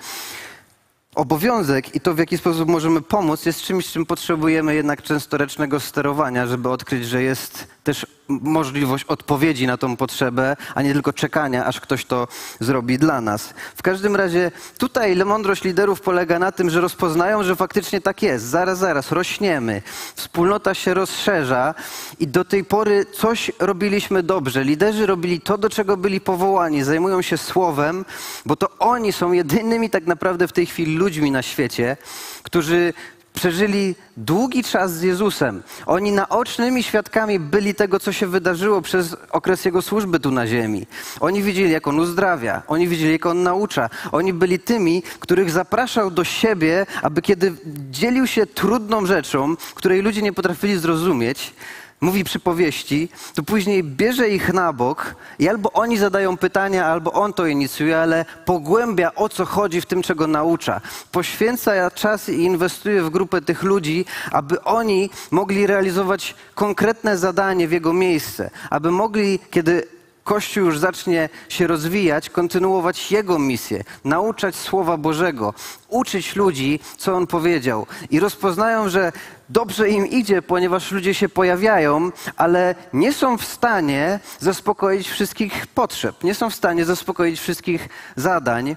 Obowiązek 1.15 1.95
i 1.95 2.01
to, 2.01 2.15
w 2.15 2.19
jaki 2.19 2.39
sposób 2.39 2.69
możemy 2.69 3.01
pomóc, 3.01 3.47
jest 3.47 3.63
czymś, 3.63 3.87
czym 3.87 4.07
potrzebujemy 4.07 4.75
jednak 4.75 5.03
często 5.03 5.37
ręcznego 5.37 5.81
sterowania, 5.81 6.47
żeby 6.47 6.69
odkryć, 6.69 7.07
że 7.07 7.23
jest 7.23 7.67
też 7.85 8.07
możliwość 8.29 9.05
odpowiedzi 9.05 9.67
na 9.67 9.77
tą 9.77 9.97
potrzebę, 9.97 10.57
a 10.75 10.83
nie 10.83 10.93
tylko 10.93 11.13
czekania, 11.13 11.65
aż 11.65 11.81
ktoś 11.81 12.05
to 12.05 12.29
zrobi 12.61 12.99
dla 12.99 13.21
nas. 13.21 13.55
W 13.77 13.83
każdym 13.83 14.17
razie 14.17 14.51
tutaj 14.79 15.17
mądrość 15.17 15.65
liderów 15.65 16.01
polega 16.01 16.39
na 16.39 16.53
tym, 16.53 16.71
że 16.71 16.81
rozpoznają, 16.81 17.43
że 17.43 17.57
faktycznie 17.57 18.01
tak 18.01 18.23
jest. 18.23 18.45
Zaraz, 18.45 18.79
zaraz, 18.79 19.13
rośniemy. 19.13 19.83
Wspólnota 20.15 20.75
się 20.75 20.95
rozszerza 20.95 21.75
i 22.21 22.27
do 22.27 22.45
tej 22.45 22.65
pory 22.65 23.07
coś 23.13 23.51
robiliśmy 23.59 24.23
dobrze. 24.23 24.65
Liderzy 24.65 25.07
robili 25.07 25.41
to, 25.41 25.59
do 25.59 25.71
czego 25.71 25.97
byli 25.97 26.21
powołani. 26.21 26.83
Zajmują 26.83 27.23
się 27.23 27.39
słowem, 27.39 28.05
bo 28.47 28.57
to 28.57 28.69
oni 28.79 29.13
są 29.13 29.33
jedynymi 29.33 29.91
tak 29.91 30.07
naprawdę 30.07 30.49
w 30.49 30.53
tej 30.53 30.67
chwili 30.67 30.97
ludźmi 30.97 31.31
na 31.31 31.43
świecie, 31.43 31.97
którzy 32.43 32.93
przeżyli 33.35 33.95
długi 34.17 34.65
czas 34.65 34.93
z 34.93 35.03
Jezusem. 35.03 35.63
Oni 35.87 36.13
naocznymi 36.13 36.83
świadkami 36.83 37.41
byli 37.41 37.75
tego, 37.75 38.01
co 38.01 38.13
się 38.13 38.27
wydarzyło 38.27 38.83
przez 38.83 39.17
okres 39.31 39.65
Jego 39.65 39.83
służby 39.83 40.21
tu 40.21 40.31
na 40.31 40.47
ziemi. 40.47 40.87
Oni 41.21 41.43
widzieli, 41.43 41.73
jak 41.73 41.89
On 41.89 42.01
uzdrawia, 42.01 42.63
oni 42.69 42.89
widzieli, 42.89 43.13
jak 43.13 43.27
On 43.27 43.43
naucza. 43.43 43.91
Oni 44.13 44.33
byli 44.33 44.59
tymi, 44.59 45.03
których 45.21 45.51
zapraszał 45.51 46.11
do 46.11 46.25
siebie, 46.25 46.87
aby 47.03 47.23
kiedy 47.23 47.53
dzielił 47.91 48.27
się 48.27 48.47
trudną 48.47 49.07
rzeczą, 49.07 49.57
której 49.75 50.03
ludzie 50.03 50.23
nie 50.23 50.33
potrafili 50.33 50.79
zrozumieć, 50.79 51.55
mówi 52.03 52.25
przypowieści, 52.25 53.09
to 53.35 53.43
później 53.43 53.85
bierze 53.85 54.29
ich 54.29 54.53
na 54.53 54.73
bok 54.73 55.15
i 55.39 55.49
albo 55.49 55.73
oni 55.73 55.99
zadają 55.99 56.37
pytania, 56.37 56.87
albo 56.87 57.13
on 57.13 57.33
to 57.33 57.47
inicjuje, 57.47 57.99
ale 57.99 58.25
pogłębia 58.45 59.15
o 59.15 59.29
co 59.29 59.45
chodzi 59.45 59.81
w 59.81 59.87
tym, 59.87 60.03
czego 60.03 60.27
naucza. 60.27 60.81
Poświęca 61.13 61.91
czas 61.91 62.29
i 62.29 62.43
inwestuje 62.43 63.03
w 63.03 63.11
grupę 63.11 63.41
tych 63.41 63.63
ludzi, 63.63 64.05
aby 64.33 64.63
oni 64.63 65.11
mogli 65.31 65.67
realizować 65.67 66.35
konkretne 66.55 67.19
zadanie 67.19 67.69
w 67.69 67.73
jego 67.73 67.93
miejsce, 67.93 68.51
aby 68.71 68.91
mogli, 68.91 69.39
kiedy 69.51 69.87
Kościół 70.25 70.65
już 70.65 70.79
zacznie 70.79 71.29
się 71.49 71.67
rozwijać, 71.67 72.31
kontynuować 72.31 73.13
Jego 73.13 73.39
misję, 73.39 73.85
nauczać 74.05 74.55
Słowa 74.55 74.97
Bożego, 74.97 75.55
uczyć 75.89 76.37
ludzi, 76.37 76.81
co 76.97 77.15
On 77.15 77.27
powiedział. 77.27 77.87
I 78.11 78.21
rozpoznają, 78.21 78.89
że 78.89 79.13
dobrze 79.49 79.89
im 79.89 80.07
idzie, 80.07 80.43
ponieważ 80.43 80.93
ludzie 80.93 81.15
się 81.15 81.29
pojawiają, 81.29 82.11
ale 82.37 82.75
nie 82.93 83.13
są 83.13 83.39
w 83.39 83.45
stanie 83.45 84.21
zaspokoić 84.41 85.09
wszystkich 85.09 85.67
potrzeb, 85.67 86.25
nie 86.25 86.35
są 86.35 86.51
w 86.51 86.55
stanie 86.55 86.85
zaspokoić 86.85 87.41
wszystkich 87.41 87.89
zadań. 88.17 88.77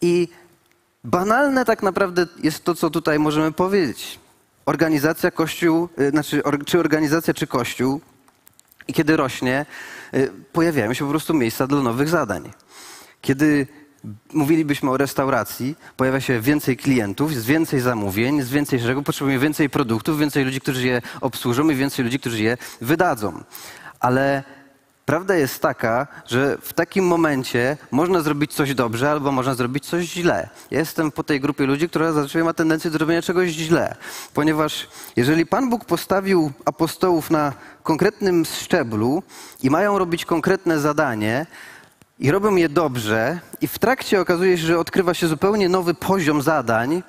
I 0.00 0.28
banalne 1.04 1.64
tak 1.64 1.82
naprawdę 1.82 2.26
jest 2.42 2.64
to, 2.64 2.74
co 2.74 2.90
tutaj 2.90 3.18
możemy 3.18 3.52
powiedzieć. 3.52 4.18
Organizacja 4.66 5.30
Kościół, 5.30 5.88
y, 6.00 6.10
znaczy, 6.10 6.42
czy 6.66 6.78
organizacja, 6.78 7.34
czy 7.34 7.46
Kościół, 7.46 8.00
i 8.88 8.92
kiedy 8.92 9.16
rośnie, 9.16 9.66
y, 10.14 10.30
pojawiają 10.52 10.94
się 10.94 11.04
po 11.04 11.10
prostu 11.10 11.34
miejsca 11.34 11.66
dla 11.66 11.82
nowych 11.82 12.08
zadań. 12.08 12.50
Kiedy 13.20 13.66
mówilibyśmy 14.32 14.90
o 14.90 14.96
restauracji, 14.96 15.76
pojawia 15.96 16.20
się 16.20 16.40
więcej 16.40 16.76
klientów, 16.76 17.32
jest 17.32 17.46
więcej 17.46 17.80
zamówień, 17.80 18.36
jest 18.36 18.50
więcej 18.50 18.78
rzeczy, 18.78 19.02
potrzebujemy 19.02 19.42
więcej 19.42 19.70
produktów, 19.70 20.18
więcej 20.18 20.44
ludzi, 20.44 20.60
którzy 20.60 20.86
je 20.86 21.02
obsłużą 21.20 21.70
i 21.70 21.74
więcej 21.74 22.04
ludzi, 22.04 22.18
którzy 22.20 22.42
je 22.42 22.56
wydadzą. 22.80 23.42
Ale 24.00 24.44
prawda 25.06 25.34
jest 25.34 25.62
taka, 25.62 26.06
że 26.26 26.58
w 26.60 26.72
takim 26.72 27.06
momencie 27.06 27.76
można 27.90 28.20
zrobić 28.20 28.54
coś 28.54 28.74
dobrze 28.74 29.10
albo 29.10 29.32
można 29.32 29.54
zrobić 29.54 29.86
coś 29.86 30.04
źle. 30.04 30.48
Ja 30.70 30.78
jestem 30.78 31.10
po 31.12 31.24
tej 31.24 31.40
grupie 31.40 31.66
ludzi, 31.66 31.88
która 31.88 32.12
zazwyczaj 32.12 32.44
ma 32.44 32.52
tendencję 32.54 32.90
do 32.90 32.98
robienia 32.98 33.22
czegoś 33.22 33.50
źle. 33.50 33.94
Ponieważ 34.34 34.88
jeżeli 35.16 35.46
Pan 35.46 35.70
Bóg 35.70 35.84
postawił 35.84 36.52
apostołów 36.64 37.30
na 37.30 37.52
konkretnym 37.82 38.44
szczeblu 38.44 39.22
i 39.62 39.70
mają 39.70 39.98
robić 39.98 40.24
konkretne 40.24 40.80
zadanie, 40.80 41.46
i 42.18 42.30
robią 42.30 42.56
je 42.56 42.68
dobrze, 42.68 43.40
i 43.60 43.68
w 43.68 43.78
trakcie 43.78 44.20
okazuje 44.20 44.58
się, 44.58 44.66
że 44.66 44.78
odkrywa 44.78 45.14
się 45.14 45.28
zupełnie 45.28 45.68
nowy 45.68 45.94
poziom 45.94 46.42
zadań, 46.42 47.02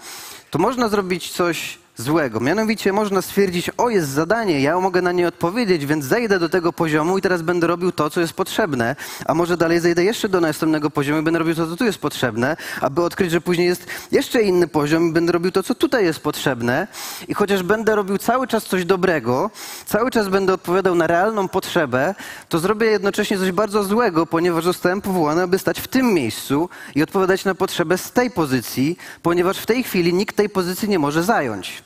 to 0.49 0.59
można 0.59 0.89
zrobić 0.89 1.31
coś 1.31 1.79
złego. 1.97 2.39
Mianowicie 2.39 2.93
można 2.93 3.21
stwierdzić, 3.21 3.69
o 3.77 3.89
jest 3.89 4.09
zadanie, 4.09 4.61
ja 4.61 4.79
mogę 4.79 5.01
na 5.01 5.11
nie 5.11 5.27
odpowiedzieć, 5.27 5.85
więc 5.85 6.05
zejdę 6.05 6.39
do 6.39 6.49
tego 6.49 6.73
poziomu 6.73 7.17
i 7.17 7.21
teraz 7.21 7.41
będę 7.41 7.67
robił 7.67 7.91
to, 7.91 8.09
co 8.09 8.21
jest 8.21 8.33
potrzebne, 8.33 8.95
a 9.25 9.33
może 9.33 9.57
dalej 9.57 9.79
zejdę 9.79 10.03
jeszcze 10.03 10.29
do 10.29 10.41
następnego 10.41 10.89
poziomu 10.89 11.19
i 11.19 11.23
będę 11.23 11.39
robił 11.39 11.55
to, 11.55 11.67
co 11.67 11.75
tu 11.75 11.85
jest 11.85 11.97
potrzebne, 11.97 12.57
aby 12.81 13.03
odkryć, 13.03 13.31
że 13.31 13.41
później 13.41 13.67
jest 13.67 13.85
jeszcze 14.11 14.41
inny 14.41 14.67
poziom 14.67 15.09
i 15.09 15.11
będę 15.11 15.31
robił 15.31 15.51
to, 15.51 15.63
co 15.63 15.75
tutaj 15.75 16.05
jest 16.05 16.19
potrzebne. 16.19 16.87
I 17.27 17.33
chociaż 17.33 17.63
będę 17.63 17.95
robił 17.95 18.17
cały 18.17 18.47
czas 18.47 18.63
coś 18.63 18.85
dobrego, 18.85 19.51
cały 19.85 20.11
czas 20.11 20.27
będę 20.27 20.53
odpowiadał 20.53 20.95
na 20.95 21.07
realną 21.07 21.47
potrzebę, 21.47 22.15
to 22.49 22.59
zrobię 22.59 22.87
jednocześnie 22.87 23.37
coś 23.37 23.51
bardzo 23.51 23.83
złego, 23.83 24.25
ponieważ 24.25 24.63
zostałem 24.63 25.01
powołany, 25.01 25.41
aby 25.41 25.59
stać 25.59 25.79
w 25.79 25.87
tym 25.87 26.13
miejscu 26.13 26.69
i 26.95 27.03
odpowiadać 27.03 27.45
na 27.45 27.55
potrzebę 27.55 27.97
z 27.97 28.11
tej 28.11 28.31
pozycji, 28.31 28.97
ponieważ 29.21 29.57
w 29.57 29.65
tej 29.65 29.83
chwili 29.83 30.13
nikt 30.13 30.35
tej 30.35 30.49
pozycji 30.49 30.89
nie 30.89 30.99
może 30.99 31.23
zająć 31.23 31.84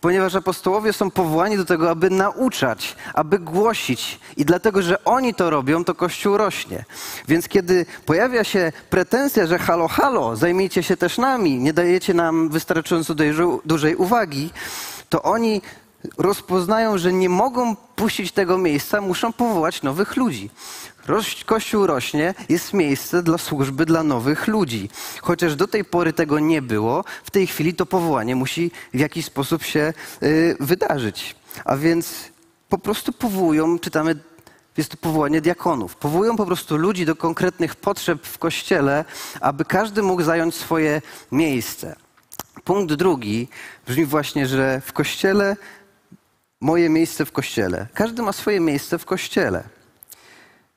ponieważ 0.00 0.34
apostołowie 0.34 0.92
są 0.92 1.10
powołani 1.10 1.56
do 1.56 1.64
tego, 1.64 1.90
aby 1.90 2.10
nauczać, 2.10 2.96
aby 3.14 3.38
głosić. 3.38 4.20
I 4.36 4.44
dlatego, 4.44 4.82
że 4.82 5.04
oni 5.04 5.34
to 5.34 5.50
robią, 5.50 5.84
to 5.84 5.94
Kościół 5.94 6.36
rośnie. 6.36 6.84
Więc 7.28 7.48
kiedy 7.48 7.86
pojawia 8.06 8.44
się 8.44 8.72
pretensja, 8.90 9.46
że 9.46 9.58
halo, 9.58 9.88
halo, 9.88 10.36
zajmijcie 10.36 10.82
się 10.82 10.96
też 10.96 11.18
nami, 11.18 11.58
nie 11.58 11.72
dajecie 11.72 12.14
nam 12.14 12.48
wystarczająco 12.48 13.14
dużej 13.64 13.96
uwagi, 13.96 14.50
to 15.08 15.22
oni 15.22 15.62
rozpoznają, 16.18 16.98
że 16.98 17.12
nie 17.12 17.28
mogą 17.28 17.76
puścić 17.76 18.32
tego 18.32 18.58
miejsca, 18.58 19.00
muszą 19.00 19.32
powołać 19.32 19.82
nowych 19.82 20.16
ludzi. 20.16 20.50
Kościół 21.46 21.86
rośnie, 21.86 22.34
jest 22.48 22.72
miejsce 22.72 23.22
dla 23.22 23.38
służby 23.38 23.86
dla 23.86 24.02
nowych 24.02 24.46
ludzi. 24.48 24.88
Chociaż 25.22 25.56
do 25.56 25.68
tej 25.68 25.84
pory 25.84 26.12
tego 26.12 26.38
nie 26.38 26.62
było, 26.62 27.04
w 27.24 27.30
tej 27.30 27.46
chwili 27.46 27.74
to 27.74 27.86
powołanie 27.86 28.36
musi 28.36 28.70
w 28.94 28.98
jakiś 28.98 29.24
sposób 29.24 29.62
się 29.62 29.92
y, 30.22 30.56
wydarzyć. 30.60 31.36
A 31.64 31.76
więc 31.76 32.14
po 32.68 32.78
prostu 32.78 33.12
powołują, 33.12 33.78
czytamy, 33.78 34.16
jest 34.76 34.90
to 34.90 34.96
powołanie 34.96 35.40
diakonów. 35.40 35.96
Powołują 35.96 36.36
po 36.36 36.46
prostu 36.46 36.76
ludzi 36.76 37.06
do 37.06 37.16
konkretnych 37.16 37.76
potrzeb 37.76 38.26
w 38.26 38.38
kościele, 38.38 39.04
aby 39.40 39.64
każdy 39.64 40.02
mógł 40.02 40.22
zająć 40.22 40.54
swoje 40.54 41.02
miejsce. 41.32 41.96
Punkt 42.64 42.94
drugi 42.94 43.48
brzmi 43.86 44.04
właśnie, 44.04 44.46
że 44.46 44.80
w 44.84 44.92
kościele 44.92 45.56
moje 46.60 46.88
miejsce 46.88 47.24
w 47.24 47.32
kościele. 47.32 47.86
Każdy 47.94 48.22
ma 48.22 48.32
swoje 48.32 48.60
miejsce 48.60 48.98
w 48.98 49.04
kościele. 49.04 49.64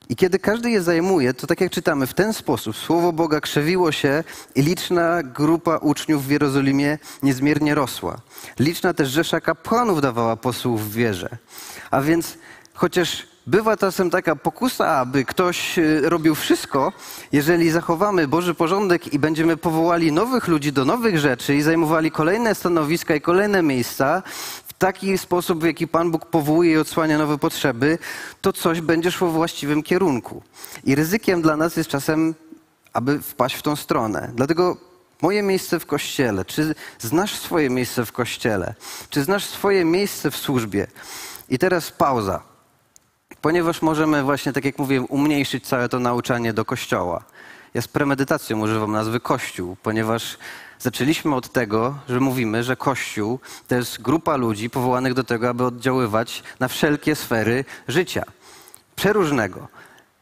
I 0.08 0.16
kiedy 0.16 0.38
każdy 0.38 0.70
je 0.70 0.82
zajmuje, 0.82 1.34
to 1.34 1.46
tak 1.46 1.60
jak 1.60 1.72
czytamy, 1.72 2.06
w 2.06 2.14
ten 2.14 2.32
sposób 2.32 2.76
Słowo 2.76 3.12
Boga 3.12 3.40
krzewiło 3.40 3.92
się 3.92 4.24
i 4.54 4.62
liczna 4.62 5.22
grupa 5.22 5.76
uczniów 5.76 6.26
w 6.26 6.30
Jerozolimie 6.30 6.98
niezmiernie 7.22 7.74
rosła. 7.74 8.20
Liczna 8.58 8.94
też 8.94 9.08
rzesza 9.08 9.40
kapłanów 9.40 10.00
dawała 10.00 10.36
posłów 10.36 10.90
w 10.90 10.92
wierze. 10.92 11.28
A 11.90 12.00
więc 12.00 12.38
chociaż 12.74 13.26
bywa 13.46 13.76
czasem 13.76 14.10
taka 14.10 14.36
pokusa, 14.36 14.88
aby 14.96 15.24
ktoś 15.24 15.78
y, 15.78 16.00
robił 16.08 16.34
wszystko, 16.34 16.92
jeżeli 17.32 17.70
zachowamy 17.70 18.28
Boży 18.28 18.54
porządek 18.54 19.12
i 19.12 19.18
będziemy 19.18 19.56
powołali 19.56 20.12
nowych 20.12 20.48
ludzi 20.48 20.72
do 20.72 20.84
nowych 20.84 21.18
rzeczy 21.18 21.54
i 21.54 21.62
zajmowali 21.62 22.10
kolejne 22.10 22.54
stanowiska 22.54 23.14
i 23.14 23.20
kolejne 23.20 23.62
miejsca, 23.62 24.22
taki 24.78 25.18
sposób, 25.18 25.60
w 25.60 25.66
jaki 25.66 25.88
Pan 25.88 26.10
Bóg 26.10 26.26
powołuje 26.26 26.72
i 26.72 26.76
odsłania 26.76 27.18
nowe 27.18 27.38
potrzeby, 27.38 27.98
to 28.40 28.52
coś 28.52 28.80
będzie 28.80 29.10
szło 29.10 29.28
w 29.28 29.32
właściwym 29.32 29.82
kierunku. 29.82 30.42
I 30.84 30.94
ryzykiem 30.94 31.42
dla 31.42 31.56
nas 31.56 31.76
jest 31.76 31.90
czasem, 31.90 32.34
aby 32.92 33.22
wpaść 33.22 33.56
w 33.56 33.62
tą 33.62 33.76
stronę. 33.76 34.30
Dlatego 34.34 34.76
moje 35.22 35.42
miejsce 35.42 35.80
w 35.80 35.86
kościele, 35.86 36.44
czy 36.44 36.74
znasz 36.98 37.34
swoje 37.34 37.70
miejsce 37.70 38.06
w 38.06 38.12
kościele, 38.12 38.74
czy 39.10 39.24
znasz 39.24 39.44
swoje 39.44 39.84
miejsce 39.84 40.30
w 40.30 40.36
służbie. 40.36 40.86
I 41.48 41.58
teraz 41.58 41.90
pauza, 41.90 42.42
ponieważ 43.40 43.82
możemy 43.82 44.22
właśnie, 44.22 44.52
tak 44.52 44.64
jak 44.64 44.78
mówiłem, 44.78 45.06
umniejszyć 45.08 45.66
całe 45.66 45.88
to 45.88 46.00
nauczanie 46.00 46.52
do 46.52 46.64
kościoła. 46.64 47.24
Ja 47.74 47.82
z 47.82 47.88
premedytacją 47.88 48.60
używam 48.60 48.92
nazwy 48.92 49.20
Kościół, 49.20 49.76
ponieważ 49.82 50.38
Zaczęliśmy 50.84 51.34
od 51.34 51.52
tego, 51.52 51.98
że 52.08 52.20
mówimy, 52.20 52.64
że 52.64 52.76
Kościół 52.76 53.40
to 53.68 53.74
jest 53.74 54.02
grupa 54.02 54.36
ludzi 54.36 54.70
powołanych 54.70 55.14
do 55.14 55.24
tego, 55.24 55.48
aby 55.48 55.64
oddziaływać 55.64 56.42
na 56.60 56.68
wszelkie 56.68 57.16
sfery 57.16 57.64
życia. 57.88 58.22
Przeróżnego. 58.96 59.68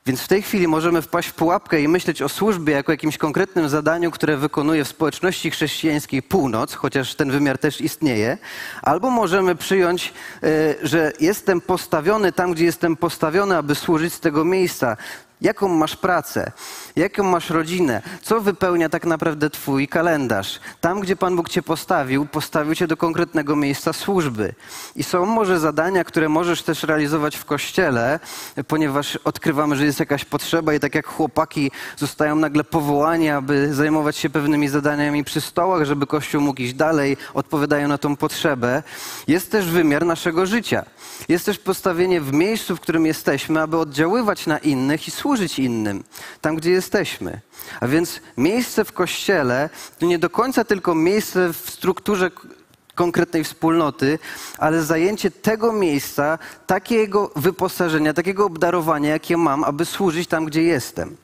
Więc 0.06 0.20
w 0.20 0.28
tej 0.28 0.42
chwili 0.42 0.68
możemy 0.68 1.02
wpaść 1.02 1.28
w 1.28 1.34
pułapkę 1.34 1.80
i 1.80 1.88
myśleć 1.88 2.22
o 2.22 2.28
służbie 2.28 2.72
jako 2.72 2.92
jakimś 2.92 3.18
konkretnym 3.18 3.68
zadaniu, 3.68 4.10
które 4.10 4.36
wykonuje 4.36 4.84
w 4.84 4.88
społeczności 4.88 5.50
chrześcijańskiej 5.50 6.22
północ, 6.22 6.74
chociaż 6.74 7.14
ten 7.14 7.30
wymiar 7.30 7.58
też 7.58 7.80
istnieje, 7.80 8.38
albo 8.82 9.10
możemy 9.10 9.54
przyjąć, 9.54 10.12
e, 10.42 10.74
że 10.82 11.12
jestem 11.20 11.60
postawiony 11.60 12.32
tam, 12.32 12.52
gdzie 12.52 12.64
jestem 12.64 12.96
postawiony, 12.96 13.56
aby 13.56 13.74
służyć 13.74 14.14
z 14.14 14.20
tego 14.20 14.44
miejsca 14.44 14.96
Jaką 15.42 15.68
masz 15.68 15.96
pracę? 15.96 16.52
Jaką 16.96 17.22
masz 17.22 17.50
rodzinę? 17.50 18.02
Co 18.22 18.40
wypełnia 18.40 18.88
tak 18.88 19.06
naprawdę 19.06 19.50
Twój 19.50 19.88
kalendarz? 19.88 20.60
Tam, 20.80 21.00
gdzie 21.00 21.16
Pan 21.16 21.36
Bóg 21.36 21.48
Cię 21.48 21.62
postawił, 21.62 22.26
postawił 22.26 22.74
Cię 22.74 22.86
do 22.86 22.96
konkretnego 22.96 23.56
miejsca 23.56 23.92
służby. 23.92 24.54
I 24.96 25.02
są 25.02 25.26
może 25.26 25.60
zadania, 25.60 26.04
które 26.04 26.28
możesz 26.28 26.62
też 26.62 26.82
realizować 26.82 27.36
w 27.36 27.44
kościele, 27.44 28.20
ponieważ 28.68 29.16
odkrywamy, 29.16 29.76
że 29.76 29.84
jest 29.84 30.00
jakaś 30.00 30.24
potrzeba 30.24 30.74
i 30.74 30.80
tak 30.80 30.94
jak 30.94 31.06
chłopaki 31.06 31.70
zostają 31.96 32.36
nagle 32.36 32.64
powołani, 32.64 33.30
aby 33.30 33.74
zajmować 33.74 34.16
się 34.16 34.30
pewnymi 34.30 34.68
zadaniami 34.68 35.24
przy 35.24 35.40
stołach, 35.40 35.84
żeby 35.84 36.06
Kościół 36.06 36.40
mógł 36.40 36.62
iść 36.62 36.74
dalej, 36.74 37.16
odpowiadają 37.34 37.88
na 37.88 37.98
tą 37.98 38.16
potrzebę. 38.16 38.82
Jest 39.28 39.50
też 39.50 39.66
wymiar 39.66 40.06
naszego 40.06 40.46
życia. 40.46 40.84
Jest 41.28 41.46
też 41.46 41.58
postawienie 41.58 42.20
w 42.20 42.32
miejscu, 42.32 42.76
w 42.76 42.80
którym 42.80 43.06
jesteśmy, 43.06 43.60
aby 43.60 43.78
oddziaływać 43.78 44.46
na 44.46 44.58
innych 44.58 45.08
i 45.08 45.10
służyć 45.10 45.31
innym, 45.58 46.04
tam 46.40 46.56
gdzie 46.56 46.70
jesteśmy. 46.70 47.40
A 47.80 47.86
więc 47.86 48.20
miejsce 48.36 48.84
w 48.84 48.92
kościele 48.92 49.70
to 49.98 50.06
nie 50.06 50.18
do 50.18 50.30
końca 50.30 50.64
tylko 50.64 50.94
miejsce 50.94 51.52
w 51.52 51.70
strukturze 51.70 52.30
konkretnej 52.94 53.44
wspólnoty, 53.44 54.18
ale 54.58 54.82
zajęcie 54.82 55.30
tego 55.30 55.72
miejsca, 55.72 56.38
takiego 56.66 57.30
wyposażenia, 57.36 58.12
takiego 58.12 58.44
obdarowania, 58.44 59.10
jakie 59.10 59.36
mam, 59.36 59.64
aby 59.64 59.84
służyć 59.84 60.28
tam, 60.28 60.44
gdzie 60.44 60.62
jestem. 60.62 61.16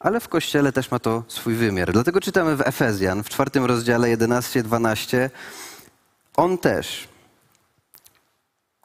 Ale 0.00 0.20
w 0.20 0.28
Kościele 0.28 0.72
też 0.72 0.90
ma 0.90 0.98
to 0.98 1.24
swój 1.28 1.54
wymiar. 1.54 1.92
Dlatego 1.92 2.20
czytamy 2.20 2.56
w 2.56 2.60
Efezjan 2.60 3.22
w 3.22 3.28
czwartym 3.28 3.64
rozdziale 3.64 4.16
11-12. 4.16 5.30
On 6.36 6.58
też 6.58 7.08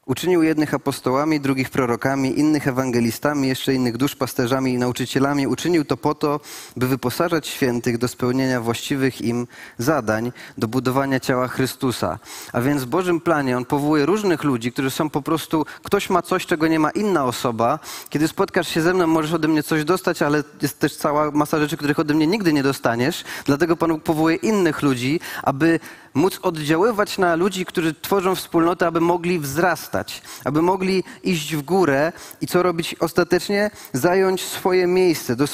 Uczynił 0.06 0.44
jednych 0.44 0.74
apostołami, 0.74 1.40
drugich 1.40 1.70
prorokami, 1.70 2.40
innych 2.40 2.68
ewangelistami, 2.68 3.48
jeszcze 3.48 3.74
innych 3.74 3.98
duszpasterzami 3.98 4.74
i 4.74 4.78
nauczycielami. 4.78 5.48
Uczynił 5.48 5.86
to 5.86 5.98
po 5.98 6.16
to, 6.16 6.40
by 6.78 6.88
wyposażać 6.88 7.48
świętych 7.48 7.98
do 7.98 8.08
spełnienia 8.08 8.62
właściwych 8.62 9.22
im 9.22 9.48
zadań, 9.78 10.32
do 10.58 10.68
budowania 10.68 11.20
ciała 11.20 11.48
Chrystusa. 11.48 12.20
A 12.54 12.62
więc 12.62 12.84
w 12.84 12.86
Bożym 12.86 13.22
planie 13.22 13.58
On 13.58 13.66
powołuje 13.66 14.06
różnych 14.06 14.44
ludzi, 14.44 14.72
którzy 14.72 14.90
są 14.92 15.10
po 15.10 15.22
prostu, 15.22 15.66
ktoś 15.84 16.10
ma 16.10 16.22
coś, 16.22 16.46
czego 16.46 16.68
nie 16.68 16.80
ma 16.80 16.90
inna 16.90 17.26
osoba. 17.26 17.80
Kiedy 18.10 18.28
spotkasz 18.28 18.68
się 18.68 18.82
ze 18.82 18.94
mną, 18.94 19.08
możesz 19.08 19.34
ode 19.34 19.48
mnie 19.48 19.64
coś 19.64 19.84
dostać, 19.84 20.22
ale 20.22 20.44
jest 20.62 20.80
też 20.80 20.96
cała 20.96 21.32
masa 21.32 21.60
rzeczy, 21.60 21.78
których 21.78 22.00
ode 22.00 22.14
mnie 22.14 22.28
nigdy 22.28 22.54
nie 22.54 22.64
dostaniesz. 22.64 23.24
Dlatego 23.46 23.76
Pan 23.78 24.00
powołuje 24.00 24.36
innych 24.36 24.82
ludzi, 24.82 25.20
aby 25.44 25.80
móc 26.16 26.40
oddziaływać 26.42 27.18
na 27.18 27.36
ludzi, 27.36 27.66
którzy 27.66 27.94
tworzą 27.94 28.36
wspólnotę, 28.36 28.88
aby 28.88 29.02
mogli 29.02 29.40
wzrastać, 29.40 30.22
aby 30.46 30.62
mogli 30.62 31.04
iść 31.24 31.56
w 31.56 31.62
górę 31.62 32.14
i 32.42 32.48
co 32.48 32.64
robić 32.64 32.96
ostatecznie? 33.00 33.72
Zająć 33.94 34.42
swoje 34.42 34.88
miejsce, 34.88 35.36
do 35.36 35.46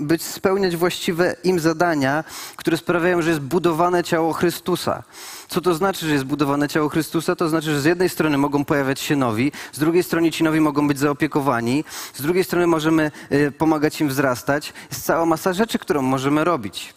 być, 0.00 0.22
spełniać 0.22 0.76
właściwe 0.76 1.36
im 1.44 1.60
zadania, 1.60 2.24
które 2.56 2.76
sprawiają, 2.76 3.22
że 3.22 3.28
jest 3.30 3.40
budowane 3.40 4.04
ciało 4.04 4.32
Chrystusa. 4.32 5.02
Co 5.48 5.60
to 5.60 5.74
znaczy, 5.74 6.06
że 6.06 6.12
jest 6.12 6.24
budowane 6.24 6.68
ciało 6.68 6.88
Chrystusa? 6.88 7.36
To 7.36 7.48
znaczy, 7.48 7.70
że 7.74 7.80
z 7.80 7.84
jednej 7.84 8.08
strony 8.08 8.38
mogą 8.38 8.64
pojawiać 8.64 9.00
się 9.00 9.16
nowi, 9.16 9.52
z 9.72 9.78
drugiej 9.78 10.02
strony 10.02 10.30
ci 10.30 10.44
nowi 10.44 10.60
mogą 10.60 10.88
być 10.88 10.98
zaopiekowani, 10.98 11.84
z 12.14 12.22
drugiej 12.22 12.44
strony 12.44 12.66
możemy 12.66 13.10
y, 13.32 13.52
pomagać 13.52 14.00
im 14.00 14.08
wzrastać. 14.08 14.72
Jest 14.90 15.04
cała 15.04 15.26
masa 15.26 15.52
rzeczy, 15.52 15.78
którą 15.78 16.02
możemy 16.02 16.44
robić. 16.44 16.94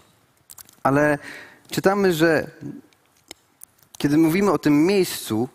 Ale 0.84 1.18
czytamy, 1.72 2.14
że 2.14 2.48
kiedy 4.04 4.18
mówimy 4.18 4.52
o 4.52 4.58
tym 4.58 4.86
miejscu 4.86 5.50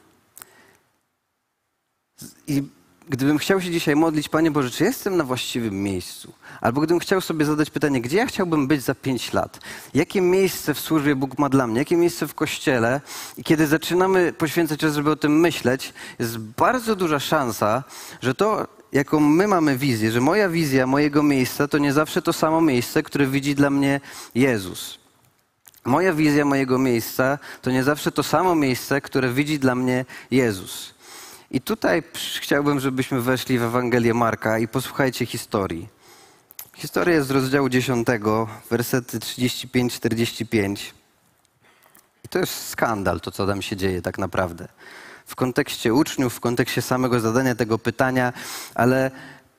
i 2.47 2.63
gdybym 3.09 3.39
chciał 3.39 3.61
się 3.61 3.71
dzisiaj 3.71 3.97
modlić, 3.97 4.29
Panie 4.29 4.51
Boże, 4.51 4.71
czy 4.71 4.85
jestem 4.85 5.17
na 5.17 5.25
właściwym 5.25 5.83
miejscu? 5.83 6.33
Albo 6.61 6.81
gdybym 6.81 6.99
chciał 6.99 7.21
sobie 7.21 7.45
zadać 7.45 7.71
pytanie, 7.71 8.01
gdzie 8.01 8.17
ja 8.17 8.27
chciałbym 8.27 8.67
być 8.67 8.83
za 8.83 8.95
pięć 8.95 9.33
lat? 9.33 9.61
Jakie 9.95 10.21
miejsce 10.21 10.75
w 10.75 10.81
służbie 10.81 11.17
Bóg 11.17 11.39
ma 11.39 11.49
dla 11.49 11.67
mnie? 11.67 11.79
Jakie 11.79 11.97
miejsce 11.97 12.27
w 12.27 12.35
Kościele? 12.35 13.01
I 13.37 13.45
kiedy 13.45 13.67
zaczynamy 13.67 14.33
poświęcać 14.33 14.81
czas, 14.81 14.95
żeby 14.95 15.11
o 15.11 15.17
tym 15.17 15.41
myśleć, 15.41 15.93
jest 16.19 16.39
bardzo 16.39 16.97
duża 16.97 17.21
szansa, 17.21 17.85
że 18.21 18.35
to, 18.35 18.67
jaką 18.93 19.21
my 19.21 19.49
mamy 19.49 19.79
wizję, 19.79 20.11
że 20.11 20.21
moja 20.21 20.49
wizja 20.49 20.87
mojego 20.87 21.23
miejsca 21.23 21.69
to 21.69 21.79
nie 21.79 21.93
zawsze 21.93 22.23
to 22.23 22.33
samo 22.33 22.61
miejsce, 22.61 23.03
które 23.03 23.27
widzi 23.27 23.55
dla 23.55 23.71
mnie 23.71 24.01
Jezus. 24.35 25.08
Moja 25.89 26.13
wizja 26.13 26.45
mojego 26.45 26.79
miejsca 26.79 27.39
to 27.63 27.71
nie 27.71 27.85
zawsze 27.85 28.13
to 28.13 28.23
samo 28.23 28.55
miejsce, 28.55 29.01
które 29.01 29.33
widzi 29.33 29.59
dla 29.59 29.75
mnie 29.75 30.05
Jezus. 30.31 30.95
I 31.51 31.61
tutaj 31.61 32.03
chciałbym, 32.41 32.81
żebyśmy 32.81 33.21
weszli 33.21 33.59
w 33.59 33.63
Ewangelię 33.63 34.15
Marka 34.15 34.59
i 34.59 34.69
posłuchajcie 34.69 35.27
historii. 35.27 35.89
Historia 36.77 37.15
jest 37.15 37.29
z 37.29 37.31
rozdziału 37.31 37.69
10, 37.69 38.09
wersety 38.71 39.19
35-45. 39.19 40.77
I 42.25 42.29
to 42.29 42.39
jest 42.39 42.69
skandal, 42.69 43.21
to 43.21 43.31
co 43.31 43.47
tam 43.47 43.63
się 43.63 43.77
dzieje 43.77 44.03
tak 44.03 44.19
naprawdę. 44.19 44.69
W 45.27 45.35
kontekście 45.35 45.95
uczniów, 45.95 46.35
w 46.35 46.41
kontekście 46.41 46.83
samego 46.83 47.21
zadania 47.21 47.55
tego 47.55 47.79
pytania, 47.79 48.33
ale 48.75 49.11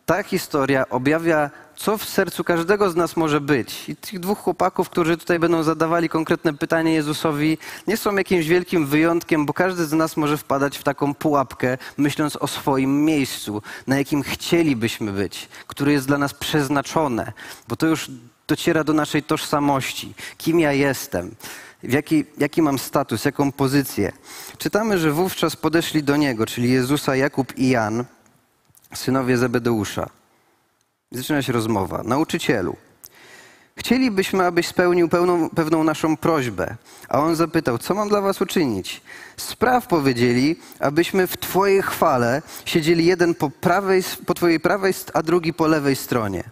ta 0.10 0.24
historia 0.24 0.90
objawia 0.90 1.50
co 1.76 1.98
w 1.98 2.06
sercu 2.06 2.44
każdego 2.44 2.90
z 2.90 2.96
nas 2.96 3.18
może 3.18 3.42
być. 3.42 3.90
I 3.90 3.96
tych 3.96 4.20
dwóch 4.20 4.40
chłopaków, 4.40 4.90
którzy 4.90 5.18
tutaj 5.18 5.40
będą 5.40 5.64
zadawali 5.64 6.10
konkretne 6.10 6.54
pytanie 6.54 6.94
Jezusowi, 6.94 7.58
nie 7.88 7.98
są 7.98 8.16
jakimś 8.16 8.48
wielkim 8.48 8.86
wyjątkiem, 8.86 9.46
bo 9.46 9.54
każdy 9.54 9.86
z 9.86 9.94
nas 9.94 10.18
może 10.18 10.38
wpadać 10.38 10.78
w 10.78 10.84
taką 10.84 11.14
pułapkę, 11.14 11.78
myśląc 11.98 12.36
o 12.36 12.48
swoim 12.48 13.06
miejscu, 13.06 13.62
na 13.88 13.98
jakim 13.98 14.24
chcielibyśmy 14.24 15.12
być, 15.12 15.50
które 15.68 15.92
jest 15.92 16.08
dla 16.08 16.18
nas 16.18 16.34
przeznaczone, 16.34 17.34
bo 17.68 17.76
to 17.76 17.88
już 17.88 18.12
dociera 18.48 18.84
do 18.84 18.94
naszej 18.94 19.24
tożsamości. 19.24 20.14
Kim 20.38 20.60
ja 20.60 20.74
jestem? 20.74 21.36
Jaki, 21.84 22.26
jaki 22.38 22.62
mam 22.62 22.80
status, 22.80 23.26
jaką 23.26 23.52
pozycję? 23.52 24.12
Czytamy, 24.58 24.98
że 24.98 25.12
wówczas 25.12 25.56
podeszli 25.56 26.04
do 26.04 26.18
niego, 26.18 26.46
czyli 26.46 26.72
Jezusa, 26.72 27.16
Jakub 27.16 27.58
i 27.58 27.70
Jan, 27.70 28.06
synowie 28.94 29.38
Zebedeusza 29.38 30.10
Zaczyna 31.12 31.42
się 31.42 31.54
rozmowa. 31.54 32.04
Nauczycielu, 32.04 32.76
chcielibyśmy, 33.78 34.46
abyś 34.46 34.68
spełnił 34.68 35.10
pełną, 35.10 35.50
pewną 35.50 35.84
naszą 35.84 36.18
prośbę. 36.18 36.76
A 37.10 37.20
on 37.20 37.36
zapytał, 37.36 37.78
co 37.78 37.94
mam 37.94 38.10
dla 38.10 38.22
was 38.22 38.42
uczynić? 38.42 39.02
Spraw 39.38 39.88
powiedzieli, 39.88 40.56
abyśmy 40.80 41.28
w 41.28 41.38
Twojej 41.38 41.82
chwale 41.82 42.42
siedzieli 42.66 43.06
jeden 43.06 43.36
po, 43.36 43.50
prawej, 43.50 44.04
po 44.26 44.34
Twojej 44.34 44.60
prawej, 44.60 44.94
a 45.14 45.24
drugi 45.24 45.54
po 45.54 45.68
lewej 45.68 45.96
stronie. 45.96 46.44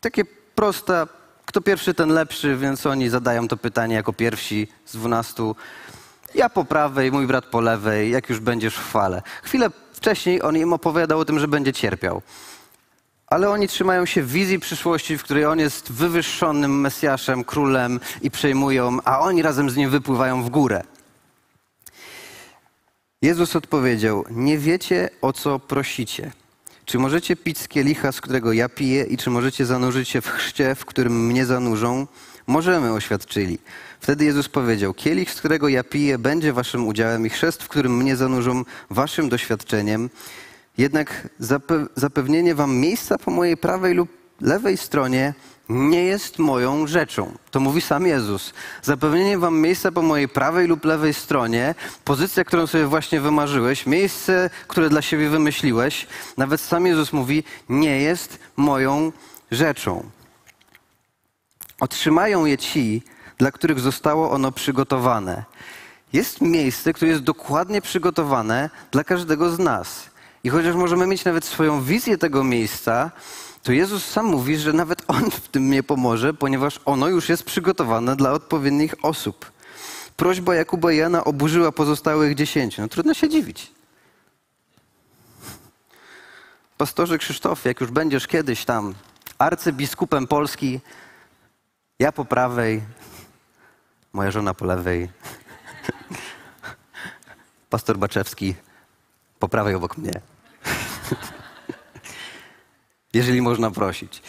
Takie 0.00 0.24
proste, 0.54 1.06
kto 1.46 1.60
pierwszy, 1.60 1.94
ten 1.94 2.10
lepszy, 2.10 2.56
więc 2.56 2.86
oni 2.86 3.08
zadają 3.08 3.48
to 3.48 3.56
pytanie 3.56 3.94
jako 3.94 4.12
pierwsi 4.12 4.68
z 4.86 4.92
dwunastu. 4.92 5.56
Ja 6.34 6.48
po 6.48 6.64
prawej, 6.64 7.12
mój 7.12 7.26
brat 7.26 7.44
po 7.44 7.60
lewej, 7.60 8.10
jak 8.10 8.28
już 8.28 8.40
będziesz 8.40 8.74
w 8.74 8.88
chwale. 8.88 9.22
Chwilę 9.42 9.70
wcześniej 10.02 10.42
on 10.42 10.56
im 10.56 10.72
opowiadał 10.72 11.18
o 11.18 11.24
tym, 11.24 11.38
że 11.38 11.48
będzie 11.48 11.72
cierpiał 11.72 12.22
ale 13.32 13.50
oni 13.50 13.68
trzymają 13.68 14.06
się 14.06 14.22
wizji 14.22 14.58
przyszłości, 14.58 15.18
w 15.18 15.22
której 15.22 15.44
on 15.44 15.58
jest 15.58 15.92
wywyższonym 15.92 16.80
Mesjaszem, 16.80 17.44
królem 17.44 18.00
i 18.22 18.30
przejmują, 18.30 18.98
a 19.04 19.20
oni 19.20 19.42
razem 19.42 19.70
z 19.70 19.76
nim 19.76 19.90
wypływają 19.90 20.42
w 20.42 20.50
górę. 20.50 20.82
Jezus 23.22 23.56
odpowiedział: 23.56 24.24
Nie 24.30 24.58
wiecie, 24.58 25.10
o 25.22 25.32
co 25.32 25.58
prosicie. 25.58 26.32
Czy 26.84 26.98
możecie 26.98 27.36
pić 27.36 27.58
z 27.58 27.68
kielicha, 27.68 28.12
z 28.12 28.20
którego 28.20 28.52
ja 28.52 28.68
piję, 28.68 29.04
i 29.04 29.16
czy 29.16 29.30
możecie 29.30 29.66
zanurzyć 29.66 30.08
się 30.08 30.20
w 30.20 30.28
chrzcie, 30.28 30.74
w 30.74 30.84
którym 30.84 31.26
mnie 31.26 31.46
zanurzą? 31.46 32.06
Możemy, 32.46 32.92
oświadczyli. 32.92 33.58
Wtedy 34.02 34.24
Jezus 34.24 34.48
powiedział: 34.48 34.94
Kielich, 34.94 35.30
z 35.30 35.38
którego 35.38 35.68
ja 35.68 35.84
piję, 35.84 36.18
będzie 36.18 36.52
waszym 36.52 36.86
udziałem, 36.86 37.26
i 37.26 37.30
chrzest, 37.30 37.62
w 37.62 37.68
którym 37.68 37.96
mnie 37.96 38.16
zanurzą, 38.16 38.64
waszym 38.90 39.28
doświadczeniem. 39.28 40.10
Jednak 40.78 41.28
zapewnienie 41.96 42.54
wam 42.54 42.76
miejsca 42.76 43.18
po 43.18 43.30
mojej 43.30 43.56
prawej 43.56 43.94
lub 43.94 44.08
lewej 44.40 44.76
stronie 44.76 45.34
nie 45.68 46.04
jest 46.04 46.38
moją 46.38 46.86
rzeczą. 46.86 47.32
To 47.50 47.60
mówi 47.60 47.80
sam 47.80 48.06
Jezus. 48.06 48.52
Zapewnienie 48.82 49.38
wam 49.38 49.60
miejsca 49.60 49.92
po 49.92 50.02
mojej 50.02 50.28
prawej 50.28 50.66
lub 50.66 50.84
lewej 50.84 51.14
stronie, 51.14 51.74
pozycja, 52.04 52.44
którą 52.44 52.66
sobie 52.66 52.86
właśnie 52.86 53.20
wymarzyłeś, 53.20 53.86
miejsce, 53.86 54.50
które 54.68 54.88
dla 54.88 55.02
siebie 55.02 55.28
wymyśliłeś, 55.28 56.06
nawet 56.36 56.60
sam 56.60 56.86
Jezus 56.86 57.12
mówi, 57.12 57.44
nie 57.68 58.00
jest 58.00 58.38
moją 58.56 59.12
rzeczą. 59.50 60.10
Otrzymają 61.80 62.44
je 62.44 62.58
ci, 62.58 63.02
dla 63.42 63.52
których 63.52 63.80
zostało 63.80 64.30
ono 64.30 64.52
przygotowane. 64.52 65.44
Jest 66.12 66.40
miejsce, 66.40 66.92
które 66.92 67.10
jest 67.10 67.22
dokładnie 67.22 67.82
przygotowane 67.82 68.70
dla 68.90 69.04
każdego 69.04 69.50
z 69.50 69.58
nas. 69.58 70.10
I 70.44 70.48
chociaż 70.48 70.74
możemy 70.74 71.06
mieć 71.06 71.24
nawet 71.24 71.44
swoją 71.44 71.82
wizję 71.82 72.18
tego 72.18 72.44
miejsca, 72.44 73.10
to 73.62 73.72
Jezus 73.72 74.04
sam 74.04 74.26
mówi, 74.26 74.56
że 74.58 74.72
nawet 74.72 75.02
On 75.08 75.30
w 75.30 75.48
tym 75.48 75.70
nie 75.70 75.82
pomoże, 75.82 76.34
ponieważ 76.34 76.80
ono 76.84 77.08
już 77.08 77.28
jest 77.28 77.44
przygotowane 77.44 78.16
dla 78.16 78.32
odpowiednich 78.32 78.94
osób. 79.04 79.52
Prośba 80.16 80.54
Jakuba 80.54 80.92
i 80.92 80.96
Jana 80.96 81.24
oburzyła 81.24 81.72
pozostałych 81.72 82.34
dziesięciu. 82.34 82.82
No 82.82 82.88
trudno 82.88 83.14
się 83.14 83.28
dziwić. 83.28 83.70
Pastorze 86.78 87.18
Krzysztofie, 87.18 87.70
jak 87.70 87.80
już 87.80 87.90
będziesz 87.90 88.26
kiedyś 88.26 88.64
tam 88.64 88.94
arcybiskupem 89.38 90.26
Polski, 90.26 90.80
ja 91.98 92.12
po 92.12 92.24
prawej, 92.24 92.82
moja 94.12 94.30
żona 94.30 94.54
po 94.54 94.64
lewej, 94.64 95.08
pastor 97.70 97.98
Baczewski 97.98 98.54
po 99.38 99.48
prawej 99.48 99.74
obok 99.74 99.98
mnie. 99.98 100.20
Jeżeli 103.14 103.42
można 103.42 103.70
prosić. 103.70 104.22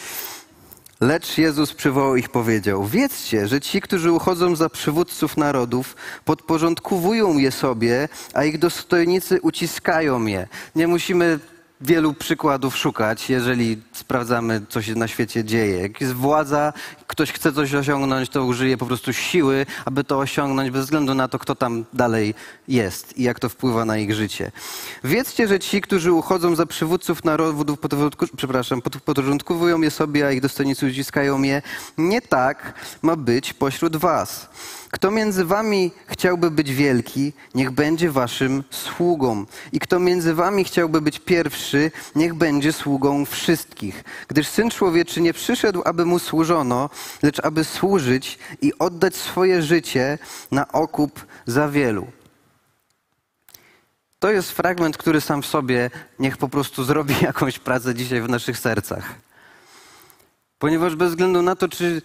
Lecz 1.01 1.37
Jezus 1.37 1.73
przywołał 1.73 2.15
ich 2.15 2.29
powiedział: 2.29 2.85
Wiedzcie, 2.85 3.47
że 3.47 3.61
ci, 3.61 3.81
którzy 3.81 4.11
uchodzą 4.11 4.55
za 4.55 4.69
przywódców 4.69 5.37
narodów, 5.37 5.95
podporządkowują 6.25 7.37
je 7.37 7.51
sobie, 7.51 8.09
a 8.33 8.43
ich 8.43 8.59
dostojnicy 8.59 9.41
uciskają 9.41 10.25
je. 10.25 10.47
Nie 10.75 10.87
musimy 10.87 11.39
wielu 11.83 12.13
przykładów 12.13 12.77
szukać, 12.77 13.29
jeżeli 13.29 13.81
sprawdzamy, 13.91 14.61
co 14.69 14.81
się 14.81 14.95
na 14.95 15.07
świecie 15.07 15.43
dzieje. 15.43 15.81
Jak 15.81 16.01
jest 16.01 16.13
władza, 16.13 16.73
ktoś 17.07 17.31
chce 17.31 17.53
coś 17.53 17.73
osiągnąć, 17.73 18.29
to 18.29 18.45
użyje 18.45 18.77
po 18.77 18.85
prostu 18.85 19.13
siły, 19.13 19.65
aby 19.85 20.03
to 20.03 20.19
osiągnąć, 20.19 20.69
bez 20.69 20.85
względu 20.85 21.13
na 21.13 21.27
to, 21.27 21.39
kto 21.39 21.55
tam 21.55 21.85
dalej 21.93 22.35
jest 22.67 23.17
i 23.17 23.23
jak 23.23 23.39
to 23.39 23.49
wpływa 23.49 23.85
na 23.85 23.97
ich 23.97 24.13
życie. 24.13 24.51
Wiedzcie, 25.03 25.47
że 25.47 25.59
ci, 25.59 25.81
którzy 25.81 26.11
uchodzą 26.11 26.55
za 26.55 26.65
przywódców 26.65 27.23
narodów, 27.23 27.77
przepraszam, 28.37 28.81
podporządkowują 28.81 29.81
je 29.81 29.91
sobie, 29.91 30.27
a 30.27 30.31
ich 30.31 30.41
dostojnicy 30.41 30.87
uciskają 30.87 31.41
je, 31.41 31.61
nie 31.97 32.21
tak 32.21 32.73
ma 33.01 33.15
być 33.15 33.53
pośród 33.53 33.95
was. 33.95 34.49
Kto 35.03 35.11
między 35.11 35.45
wami 35.45 35.91
chciałby 36.07 36.51
być 36.51 36.73
wielki, 36.73 37.33
niech 37.55 37.71
będzie 37.71 38.11
waszym 38.11 38.63
sługą. 38.69 39.45
I 39.71 39.79
kto 39.79 39.99
między 39.99 40.33
wami 40.33 40.63
chciałby 40.63 41.01
być 41.01 41.19
pierwszy, 41.19 41.91
niech 42.15 42.33
będzie 42.33 42.73
sługą 42.73 43.25
wszystkich. 43.25 44.03
Gdyż 44.27 44.47
Syn 44.47 44.69
Człowieczy 44.69 45.21
nie 45.21 45.33
przyszedł, 45.33 45.81
aby 45.85 46.05
mu 46.05 46.19
służono, 46.19 46.89
lecz 47.23 47.39
aby 47.39 47.63
służyć 47.63 48.39
i 48.61 48.73
oddać 48.79 49.15
swoje 49.15 49.61
życie 49.61 50.17
na 50.51 50.71
okup 50.71 51.25
za 51.45 51.69
wielu. 51.69 52.07
To 54.19 54.31
jest 54.31 54.51
fragment, 54.51 54.97
który 54.97 55.21
sam 55.21 55.41
w 55.41 55.45
sobie 55.45 55.89
niech 56.19 56.37
po 56.37 56.49
prostu 56.49 56.83
zrobi 56.83 57.15
jakąś 57.31 57.59
pracę 57.59 57.95
dzisiaj 57.95 58.21
w 58.21 58.29
naszych 58.29 58.57
sercach. 58.57 59.15
Ponieważ 60.59 60.95
bez 60.95 61.09
względu 61.09 61.41
na 61.41 61.55
to, 61.55 61.67
czy 61.67 62.01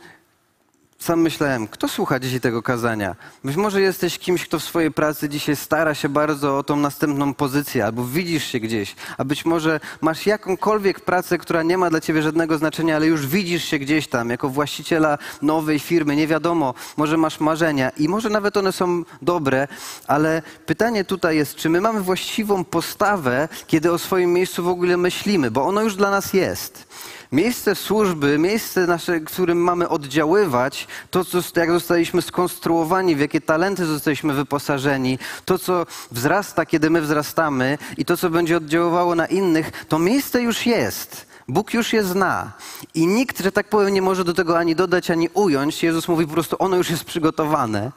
sam 0.98 1.20
myślałem, 1.20 1.68
kto 1.68 1.88
słucha 1.88 2.18
dzisiaj 2.20 2.40
tego 2.40 2.62
kazania? 2.62 3.16
Być 3.44 3.56
może 3.56 3.80
jesteś 3.80 4.18
kimś, 4.18 4.44
kto 4.44 4.58
w 4.58 4.64
swojej 4.64 4.90
pracy 4.90 5.28
dzisiaj 5.28 5.56
stara 5.56 5.94
się 5.94 6.08
bardzo 6.08 6.58
o 6.58 6.62
tą 6.62 6.76
następną 6.76 7.34
pozycję, 7.34 7.84
albo 7.84 8.04
widzisz 8.04 8.44
się 8.44 8.60
gdzieś, 8.60 8.96
a 9.18 9.24
być 9.24 9.44
może 9.44 9.80
masz 10.00 10.26
jakąkolwiek 10.26 11.00
pracę, 11.00 11.38
która 11.38 11.62
nie 11.62 11.78
ma 11.78 11.90
dla 11.90 12.00
ciebie 12.00 12.22
żadnego 12.22 12.58
znaczenia, 12.58 12.96
ale 12.96 13.06
już 13.06 13.26
widzisz 13.26 13.64
się 13.64 13.78
gdzieś 13.78 14.08
tam, 14.08 14.30
jako 14.30 14.48
właściciela 14.48 15.18
nowej 15.42 15.78
firmy, 15.78 16.16
nie 16.16 16.26
wiadomo, 16.26 16.74
może 16.96 17.16
masz 17.16 17.40
marzenia 17.40 17.90
i 17.90 18.08
może 18.08 18.30
nawet 18.30 18.56
one 18.56 18.72
są 18.72 19.02
dobre, 19.22 19.68
ale 20.06 20.42
pytanie 20.66 21.04
tutaj 21.04 21.36
jest, 21.36 21.54
czy 21.54 21.70
my 21.70 21.80
mamy 21.80 22.00
właściwą 22.00 22.64
postawę, 22.64 23.48
kiedy 23.66 23.92
o 23.92 23.98
swoim 23.98 24.32
miejscu 24.32 24.62
w 24.62 24.68
ogóle 24.68 24.96
myślimy, 24.96 25.50
bo 25.50 25.66
ono 25.66 25.82
już 25.82 25.96
dla 25.96 26.10
nas 26.10 26.32
jest. 26.32 26.88
Miejsce 27.32 27.74
służby, 27.74 28.38
miejsce 28.38 28.86
nasze, 28.86 29.20
którym 29.20 29.58
mamy 29.58 29.88
oddziaływać, 29.88 30.86
to, 31.10 31.24
co, 31.24 31.38
jak 31.56 31.70
zostaliśmy 31.70 32.22
skonstruowani, 32.22 33.16
w 33.16 33.20
jakie 33.20 33.40
talenty 33.40 33.86
zostaliśmy 33.86 34.34
wyposażeni, 34.34 35.18
to, 35.44 35.58
co 35.58 35.86
wzrasta, 36.10 36.66
kiedy 36.66 36.90
my 36.90 37.00
wzrastamy 37.00 37.78
i 37.96 38.04
to, 38.04 38.16
co 38.16 38.30
będzie 38.30 38.56
oddziaływało 38.56 39.14
na 39.14 39.26
innych, 39.26 39.84
to 39.88 39.98
miejsce 39.98 40.42
już 40.42 40.66
jest. 40.66 41.28
Bóg 41.48 41.74
już 41.74 41.92
je 41.92 42.04
zna. 42.04 42.52
I 42.94 43.06
nikt, 43.06 43.40
że 43.40 43.52
tak 43.52 43.68
powiem, 43.68 43.94
nie 43.94 44.02
może 44.02 44.24
do 44.24 44.34
tego 44.34 44.58
ani 44.58 44.74
dodać, 44.74 45.10
ani 45.10 45.28
ująć. 45.28 45.82
Jezus 45.82 46.08
mówi 46.08 46.26
po 46.26 46.32
prostu, 46.32 46.56
ono 46.58 46.76
już 46.76 46.90
jest 46.90 47.04
przygotowane. 47.04 47.92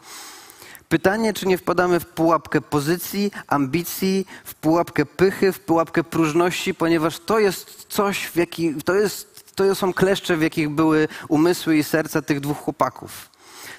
Pytanie, 0.92 1.34
czy 1.34 1.48
nie 1.48 1.58
wpadamy 1.58 2.00
w 2.00 2.06
pułapkę 2.06 2.62
pozycji, 2.62 3.32
ambicji, 3.48 4.26
w 4.44 4.56
pułapkę 4.56 5.06
pychy, 5.06 5.52
w 5.52 5.60
pułapkę 5.60 6.04
próżności, 6.04 6.74
ponieważ 6.74 7.20
to 7.20 7.40
jest 7.40 7.86
coś, 7.90 8.26
w 8.28 8.36
jaki, 8.36 8.76
to, 8.86 8.96
jest, 8.96 9.56
to 9.56 9.76
są 9.76 9.94
kleszcze, 9.94 10.38
w 10.38 10.42
jakich 10.42 10.70
były 10.70 11.08
umysły 11.28 11.78
i 11.78 11.84
serca 11.84 12.22
tych 12.22 12.40
dwóch 12.40 12.58
chłopaków, 12.58 13.30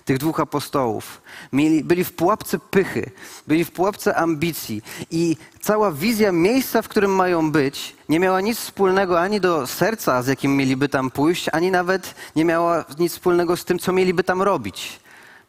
tych 0.05 0.19
dwóch 0.19 0.41
apostołów. 0.41 1.23
Mieli, 1.53 1.85
byli 1.85 2.05
w 2.05 2.13
pułapce 2.13 2.59
pychy, 2.59 3.11
byli 3.47 3.65
w 3.65 3.71
pułapce 3.71 4.17
ambicji 4.17 4.83
i 5.11 5.37
cała 5.61 5.93
wizja 5.93 6.33
miejsca, 6.33 6.83
w 6.83 6.89
którym 6.89 7.15
mają 7.15 7.51
być, 7.51 7.97
nie 8.09 8.21
miała 8.21 8.41
nic 8.41 8.59
wspólnego 8.59 9.21
ani 9.21 9.41
do 9.41 9.67
serca, 9.67 10.23
z 10.23 10.27
jakim 10.27 10.57
mieliby 10.57 10.89
tam 10.89 11.11
pójść, 11.11 11.49
ani 11.53 11.71
nawet 11.71 12.15
nie 12.37 12.45
miała 12.45 12.85
nic 12.99 13.13
wspólnego 13.13 13.57
z 13.57 13.65
tym, 13.65 13.79
co 13.79 13.93
mieliby 13.93 14.25
tam 14.25 14.43
robić 14.43 15.02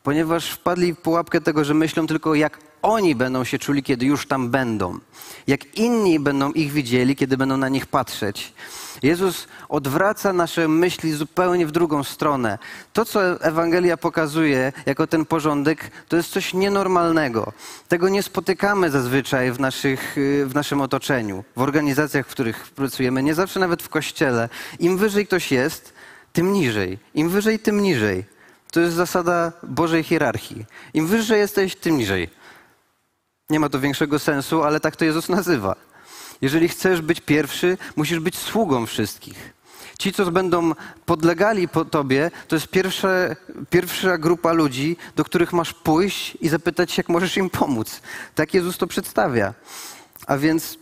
ponieważ 0.04 0.50
wpadli 0.50 0.94
w 0.94 0.98
pułapkę 0.98 1.42
tego, 1.42 1.66
że 1.66 1.74
myślą 1.74 2.08
tylko, 2.08 2.36
jak 2.36 2.60
oni 2.82 3.16
będą 3.16 3.44
się 3.44 3.60
czuli, 3.60 3.84
kiedy 3.84 4.06
już 4.06 4.28
tam 4.28 4.50
będą, 4.50 5.00
jak 5.48 5.78
inni 5.78 6.20
będą 6.20 6.52
ich 6.52 6.72
widzieli, 6.72 7.16
kiedy 7.16 7.38
będą 7.38 7.58
na 7.58 7.70
nich 7.70 7.86
patrzeć. 7.86 8.54
Jezus 9.04 9.48
odwraca 9.70 10.34
nasze 10.34 10.68
myśli 10.68 11.12
zupełnie 11.12 11.68
w 11.68 11.72
drugą 11.72 12.04
stronę. 12.04 12.58
To, 12.94 13.06
co 13.06 13.42
Ewangelia 13.42 13.98
pokazuje 13.98 14.74
jako 14.86 15.08
ten 15.08 15.26
porządek, 15.26 15.92
to 16.08 16.18
jest 16.18 16.30
coś 16.30 16.54
nienormalnego. 16.54 17.54
Tego 17.88 18.10
nie 18.10 18.24
spotykamy 18.24 18.92
zazwyczaj 18.92 19.52
w, 19.52 19.60
naszych, 19.60 20.16
w 20.46 20.52
naszym 20.54 20.82
otoczeniu, 20.82 21.44
w 21.56 21.62
organizacjach, 21.62 22.28
w 22.28 22.32
których 22.32 22.70
pracujemy, 22.76 23.24
nie 23.24 23.34
zawsze 23.34 23.60
nawet 23.60 23.84
w 23.84 23.90
kościele. 23.90 24.50
Im 24.80 24.98
wyżej 24.98 25.28
ktoś 25.28 25.52
jest, 25.52 25.94
tym 26.34 26.54
niżej. 26.54 27.00
Im 27.14 27.30
wyżej, 27.30 27.60
tym 27.60 27.82
niżej. 27.82 28.33
To 28.74 28.80
jest 28.80 28.96
zasada 28.96 29.52
Bożej 29.64 30.04
hierarchii. 30.04 30.66
Im 30.94 31.08
wyżej 31.08 31.40
jesteś, 31.40 31.76
tym 31.76 31.98
niżej. 31.98 32.30
Nie 33.50 33.60
ma 33.60 33.70
to 33.70 33.80
większego 33.80 34.20
sensu, 34.20 34.64
ale 34.64 34.80
tak 34.80 34.96
to 34.96 35.06
Jezus 35.06 35.30
nazywa. 35.30 35.76
Jeżeli 36.42 36.68
chcesz 36.68 37.02
być 37.02 37.22
pierwszy, 37.22 37.78
musisz 37.96 38.20
być 38.20 38.38
sługą 38.38 38.86
wszystkich. 38.86 39.54
Ci, 40.00 40.14
co 40.14 40.32
będą 40.32 40.72
podlegali 41.06 41.68
po 41.68 41.86
tobie, 41.86 42.32
to 42.48 42.56
jest 42.56 42.68
pierwsza, 42.68 43.10
pierwsza 43.70 44.18
grupa 44.18 44.54
ludzi, 44.54 44.98
do 45.16 45.24
których 45.24 45.54
masz 45.54 45.74
pójść 45.74 46.38
i 46.42 46.50
zapytać 46.50 46.98
jak 46.98 47.10
możesz 47.10 47.38
im 47.38 47.50
pomóc. 47.50 48.02
Tak 48.36 48.54
Jezus 48.54 48.78
to 48.78 48.88
przedstawia. 48.88 49.54
A 50.28 50.38
więc 50.38 50.78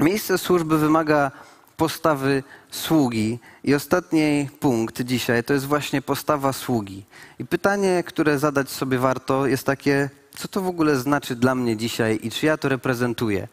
miejsce 0.00 0.38
służby 0.38 0.78
wymaga 0.78 1.30
postawy 1.76 2.42
sługi. 2.76 3.38
I 3.64 3.74
ostatni 3.74 4.48
punkt 4.60 5.02
dzisiaj 5.02 5.44
to 5.44 5.52
jest 5.52 5.66
właśnie 5.66 6.02
postawa 6.02 6.52
sługi. 6.52 7.04
I 7.38 7.44
pytanie, 7.44 8.02
które 8.06 8.38
zadać 8.38 8.70
sobie 8.70 8.98
warto, 8.98 9.46
jest 9.46 9.66
takie, 9.66 10.10
co 10.36 10.48
to 10.48 10.60
w 10.60 10.66
ogóle 10.66 10.96
znaczy 10.96 11.36
dla 11.36 11.54
mnie 11.54 11.76
dzisiaj 11.76 12.18
i 12.22 12.30
czy 12.30 12.46
ja 12.46 12.56
to 12.56 12.68
reprezentuję? 12.68 13.48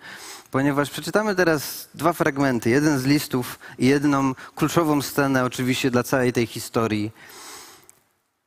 Ponieważ 0.52 0.90
przeczytamy 0.90 1.36
teraz 1.36 1.90
dwa 1.94 2.14
fragmenty, 2.14 2.70
jeden 2.70 3.00
z 3.00 3.06
listów 3.06 3.60
i 3.80 3.88
jedną 3.88 4.34
kluczową 4.56 5.02
scenę 5.02 5.44
oczywiście 5.44 5.92
dla 5.92 6.04
całej 6.04 6.34
tej 6.34 6.48
historii, 6.48 7.12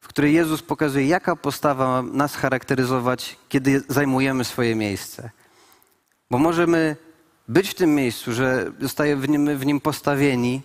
w 0.01 0.09
której 0.09 0.35
Jezus 0.35 0.63
pokazuje, 0.63 1.07
jaka 1.07 1.37
postawa 1.37 2.03
ma 2.03 2.13
nas 2.13 2.37
charakteryzować, 2.37 3.37
kiedy 3.49 3.83
zajmujemy 3.89 4.45
swoje 4.45 4.75
miejsce. 4.75 5.31
Bo 6.31 6.39
możemy 6.39 6.97
być 7.49 7.69
w 7.69 7.75
tym 7.75 7.95
miejscu, 7.95 8.33
że 8.33 8.73
zostajemy 8.81 9.23
w 9.23 9.29
nim, 9.29 9.59
w 9.59 9.67
nim 9.67 9.81
postawieni, 9.81 10.63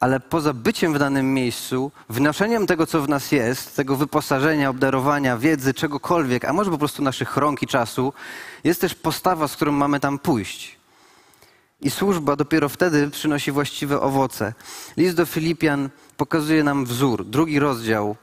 ale 0.00 0.20
poza 0.20 0.52
byciem 0.52 0.94
w 0.94 0.98
danym 0.98 1.34
miejscu, 1.34 1.92
wnoszeniem 2.08 2.66
tego, 2.66 2.86
co 2.86 3.02
w 3.02 3.08
nas 3.08 3.32
jest, 3.32 3.76
tego 3.76 3.96
wyposażenia, 3.96 4.70
obdarowania, 4.70 5.36
wiedzy, 5.36 5.74
czegokolwiek, 5.74 6.44
a 6.44 6.52
może 6.52 6.70
po 6.70 6.78
prostu 6.78 7.02
naszych 7.02 7.36
rąk 7.36 7.62
i 7.62 7.66
czasu, 7.66 8.12
jest 8.64 8.80
też 8.80 8.94
postawa, 8.94 9.48
z 9.48 9.56
którą 9.56 9.72
mamy 9.72 10.00
tam 10.00 10.18
pójść. 10.18 10.76
I 11.80 11.90
służba 11.90 12.36
dopiero 12.36 12.68
wtedy 12.68 13.10
przynosi 13.10 13.52
właściwe 13.52 14.00
owoce. 14.00 14.54
List 14.96 15.16
do 15.16 15.26
Filipian 15.26 15.90
pokazuje 16.16 16.64
nam 16.64 16.84
wzór. 16.84 17.26
Drugi 17.26 17.58
rozdział 17.58 18.16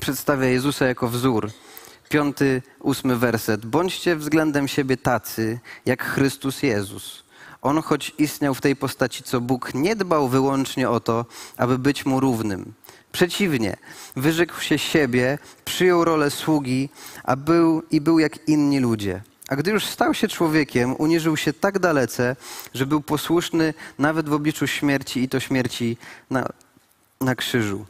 przedstawia 0.00 0.46
Jezusa 0.46 0.86
jako 0.86 1.08
wzór 1.08 1.50
piąty, 2.10 2.62
ósmy 2.80 3.16
werset. 3.16 3.66
Bądźcie 3.66 4.16
względem 4.16 4.68
siebie 4.68 4.96
tacy, 4.96 5.58
jak 5.86 6.04
Chrystus 6.04 6.62
Jezus. 6.62 7.24
On, 7.62 7.82
choć 7.82 8.14
istniał 8.18 8.54
w 8.54 8.60
tej 8.60 8.76
postaci, 8.76 9.22
co 9.22 9.40
Bóg, 9.40 9.74
nie 9.74 9.96
dbał 9.96 10.28
wyłącznie 10.28 10.90
o 10.90 11.00
to, 11.00 11.26
aby 11.56 11.78
być 11.78 12.06
mu 12.06 12.20
równym. 12.20 12.72
Przeciwnie, 13.12 13.76
wyrzekł 14.16 14.60
się 14.60 14.78
siebie, 14.78 15.38
przyjął 15.64 16.04
rolę 16.04 16.30
sługi, 16.30 16.88
a 17.24 17.36
był 17.36 17.82
i 17.90 18.00
był 18.00 18.18
jak 18.18 18.48
inni 18.48 18.80
ludzie. 18.80 19.22
A 19.48 19.56
gdy 19.56 19.70
już 19.70 19.86
stał 19.86 20.14
się 20.14 20.28
człowiekiem, 20.28 20.94
uniżył 20.98 21.36
się 21.36 21.52
tak 21.52 21.78
dalece, 21.78 22.36
że 22.74 22.86
był 22.86 23.00
posłuszny 23.00 23.74
nawet 23.98 24.28
w 24.28 24.32
obliczu 24.32 24.66
śmierci 24.66 25.22
i 25.22 25.28
to 25.28 25.40
śmierci 25.40 25.96
na, 26.30 26.48
na 27.20 27.34
krzyżu. 27.34 27.86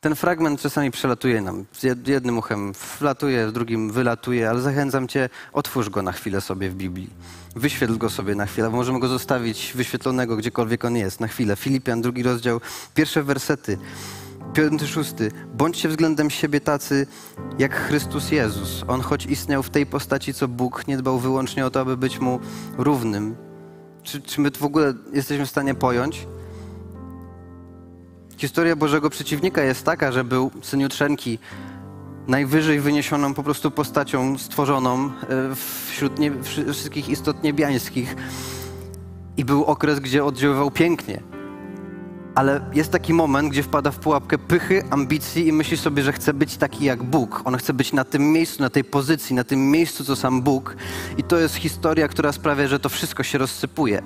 Ten 0.00 0.14
fragment 0.14 0.60
czasami 0.60 0.90
przelatuje 0.90 1.40
nam. 1.40 1.64
Jednym 2.06 2.38
uchem 2.38 2.72
wlatuje, 2.98 3.52
drugim 3.52 3.90
wylatuje, 3.90 4.50
ale 4.50 4.60
zachęcam 4.60 5.08
cię, 5.08 5.28
otwórz 5.52 5.88
go 5.88 6.02
na 6.02 6.12
chwilę 6.12 6.40
sobie 6.40 6.70
w 6.70 6.74
Biblii. 6.74 7.10
Wyświetl 7.56 7.98
go 7.98 8.10
sobie 8.10 8.34
na 8.34 8.46
chwilę. 8.46 8.70
Możemy 8.70 9.00
go 9.00 9.08
zostawić 9.08 9.72
wyświetlonego 9.74 10.36
gdziekolwiek 10.36 10.84
on 10.84 10.96
jest, 10.96 11.20
na 11.20 11.28
chwilę. 11.28 11.56
Filipian, 11.56 12.02
drugi 12.02 12.22
rozdział, 12.22 12.60
pierwsze 12.94 13.22
wersety. 13.22 13.78
Piąty, 14.54 14.86
szósty. 14.86 15.30
Bądźcie 15.54 15.88
względem 15.88 16.30
siebie 16.30 16.60
tacy 16.60 17.06
jak 17.58 17.74
Chrystus 17.74 18.30
Jezus. 18.30 18.84
On 18.88 19.00
choć 19.00 19.26
istniał 19.26 19.62
w 19.62 19.70
tej 19.70 19.86
postaci, 19.86 20.34
co 20.34 20.48
Bóg, 20.48 20.88
nie 20.88 20.96
dbał 20.96 21.18
wyłącznie 21.18 21.66
o 21.66 21.70
to, 21.70 21.80
aby 21.80 21.96
być 21.96 22.18
mu 22.18 22.40
równym. 22.76 23.36
Czy, 24.02 24.22
czy 24.22 24.40
my 24.40 24.50
w 24.50 24.64
ogóle 24.64 24.94
jesteśmy 25.12 25.46
w 25.46 25.50
stanie 25.50 25.74
pojąć? 25.74 26.26
Historia 28.38 28.76
Bożego 28.76 29.10
przeciwnika 29.10 29.62
jest 29.62 29.84
taka, 29.84 30.12
że 30.12 30.24
był 30.24 30.50
syn 30.62 30.80
Jutrzenki 30.80 31.38
najwyżej 32.28 32.80
wyniesioną 32.80 33.34
po 33.34 33.42
prostu 33.42 33.70
postacią 33.70 34.38
stworzoną 34.38 35.04
e, 35.06 35.10
wśród 35.90 36.18
nie, 36.18 36.30
wszy- 36.42 36.72
wszystkich 36.72 37.08
istot 37.08 37.42
niebiańskich. 37.42 38.16
I 39.36 39.44
był 39.44 39.64
okres, 39.64 40.00
gdzie 40.00 40.24
oddziaływał 40.24 40.70
pięknie. 40.70 41.22
Ale 42.34 42.60
jest 42.74 42.92
taki 42.92 43.14
moment, 43.14 43.48
gdzie 43.48 43.62
wpada 43.62 43.90
w 43.90 43.98
pułapkę 43.98 44.38
pychy, 44.38 44.82
ambicji 44.90 45.46
i 45.48 45.52
myśli 45.52 45.76
sobie, 45.76 46.02
że 46.02 46.12
chce 46.12 46.34
być 46.34 46.56
taki 46.56 46.84
jak 46.84 47.02
Bóg. 47.02 47.42
On 47.44 47.56
chce 47.56 47.72
być 47.72 47.92
na 47.92 48.04
tym 48.04 48.32
miejscu, 48.32 48.62
na 48.62 48.70
tej 48.70 48.84
pozycji, 48.84 49.36
na 49.36 49.44
tym 49.44 49.70
miejscu, 49.70 50.04
co 50.04 50.16
sam 50.16 50.42
Bóg. 50.42 50.76
I 51.16 51.24
to 51.24 51.38
jest 51.38 51.54
historia, 51.54 52.08
która 52.08 52.32
sprawia, 52.32 52.68
że 52.68 52.80
to 52.80 52.88
wszystko 52.88 53.22
się 53.22 53.38
rozsypuje. 53.38 54.02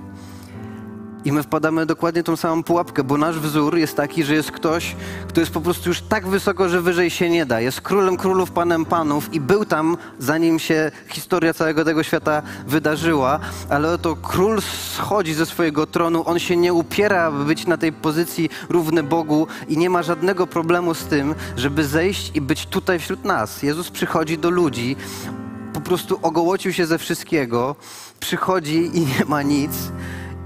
I 1.25 1.33
my 1.33 1.43
wpadamy 1.43 1.87
dokładnie 1.87 2.23
tą 2.23 2.37
samą 2.37 2.63
pułapkę, 2.63 3.05
bo 3.05 3.19
nasz 3.19 3.39
wzór 3.39 3.77
jest 3.77 3.97
taki, 3.97 4.25
że 4.25 4.35
jest 4.35 4.51
ktoś, 4.51 4.97
kto 5.29 5.41
jest 5.41 5.53
po 5.53 5.61
prostu 5.61 5.89
już 5.89 6.01
tak 6.01 6.27
wysoko, 6.27 6.69
że 6.69 6.81
wyżej 6.81 7.11
się 7.11 7.31
nie 7.31 7.47
da. 7.47 7.61
Jest 7.61 7.81
królem 7.81 8.17
królów, 8.17 8.51
panem 8.51 8.85
panów 8.85 9.35
i 9.35 9.41
był 9.41 9.65
tam, 9.65 9.97
zanim 10.19 10.59
się 10.59 10.91
historia 11.09 11.55
całego 11.55 11.85
tego 11.85 12.03
świata 12.03 12.43
wydarzyła, 12.67 13.41
ale 13.69 13.93
oto 13.93 14.17
król 14.17 14.61
schodzi 14.95 15.35
ze 15.35 15.47
swojego 15.47 15.87
tronu, 15.87 16.23
on 16.27 16.39
się 16.39 16.57
nie 16.57 16.75
upiera, 16.75 17.23
aby 17.23 17.45
być 17.45 17.67
na 17.67 17.77
tej 17.77 17.93
pozycji 17.93 18.51
równy 18.69 19.03
Bogu 19.03 19.47
i 19.69 19.79
nie 19.79 19.91
ma 19.91 20.03
żadnego 20.03 20.47
problemu 20.47 20.95
z 20.95 21.05
tym, 21.05 21.35
żeby 21.57 21.85
zejść 21.85 22.31
i 22.35 22.41
być 22.41 22.67
tutaj 22.67 22.99
wśród 22.99 23.25
nas. 23.25 23.63
Jezus 23.63 23.91
przychodzi 23.91 24.39
do 24.39 24.51
ludzi, 24.51 24.97
po 25.73 25.81
prostu 25.81 26.19
ogołocił 26.23 26.73
się 26.73 26.87
ze 26.87 26.99
wszystkiego, 26.99 27.77
przychodzi 28.21 28.91
i 28.95 29.01
nie 29.01 29.25
ma 29.29 29.43
nic 29.43 29.73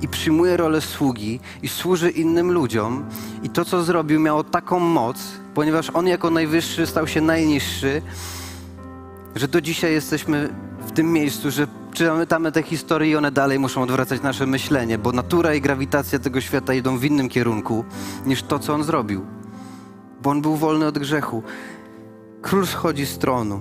i 0.01 0.09
przyjmuje 0.09 0.57
rolę 0.57 0.81
sługi 0.81 1.41
i 1.63 1.69
służy 1.69 2.11
innym 2.11 2.53
ludziom. 2.53 3.05
I 3.43 3.51
to, 3.51 3.65
co 3.65 3.83
zrobił, 3.83 4.21
miało 4.21 4.45
taką 4.45 4.79
moc, 4.79 5.23
ponieważ 5.55 5.91
on 5.91 6.07
jako 6.07 6.31
najwyższy 6.31 6.87
stał 6.87 7.07
się 7.07 7.21
najniższy, 7.21 8.03
że 9.35 9.49
do 9.49 9.61
dzisiaj 9.61 9.93
jesteśmy 9.93 10.49
w 10.87 10.93
tym 10.93 11.13
miejscu, 11.13 11.51
że 11.51 11.67
czytamy 11.93 12.53
te 12.53 12.63
historie 12.63 13.11
i 13.11 13.17
one 13.17 13.33
dalej 13.33 13.59
muszą 13.59 13.83
odwracać 13.83 14.23
nasze 14.23 14.47
myślenie, 14.47 14.99
bo 14.99 15.13
natura 15.13 15.55
i 15.55 15.61
grawitacja 15.61 16.19
tego 16.19 16.41
świata 16.41 16.75
idą 16.75 16.99
w 16.99 17.05
innym 17.05 17.29
kierunku 17.29 17.85
niż 18.27 18.43
to, 18.43 18.59
co 18.59 18.75
on 18.75 18.85
zrobił. 18.85 19.27
Bo 20.23 20.31
on 20.31 20.43
był 20.43 20.57
wolny 20.57 20.87
od 20.87 20.99
grzechu. 20.99 21.43
Król 22.43 22.67
schodzi 22.67 23.07
z 23.07 23.19
tronu. 23.19 23.61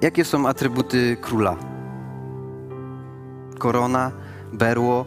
Jakie 0.00 0.24
są 0.24 0.48
atrybuty 0.48 1.16
króla? 1.20 1.56
Korona, 3.58 4.12
berło, 4.52 5.04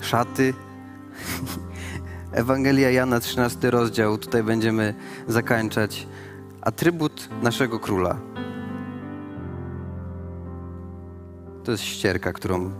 szaty. 0.00 0.54
Ewangelia 2.32 2.90
Jana, 2.90 3.20
13 3.20 3.70
rozdział, 3.70 4.18
tutaj 4.18 4.42
będziemy 4.42 4.94
zakończać. 5.28 6.06
Atrybut 6.60 7.28
naszego 7.42 7.78
króla. 7.78 8.16
To 11.64 11.72
jest 11.72 11.84
ścierka, 11.84 12.32
którą 12.32 12.70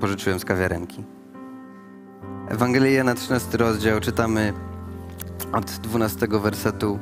pożyczyłem 0.00 0.40
z 0.40 0.44
kawiarenki. 0.44 1.04
Ewangelia 2.48 2.90
Jana, 2.90 3.14
13 3.14 3.58
rozdział, 3.58 4.00
czytamy 4.00 4.52
od 5.52 5.70
12 5.70 6.26
wersetu. 6.28 6.98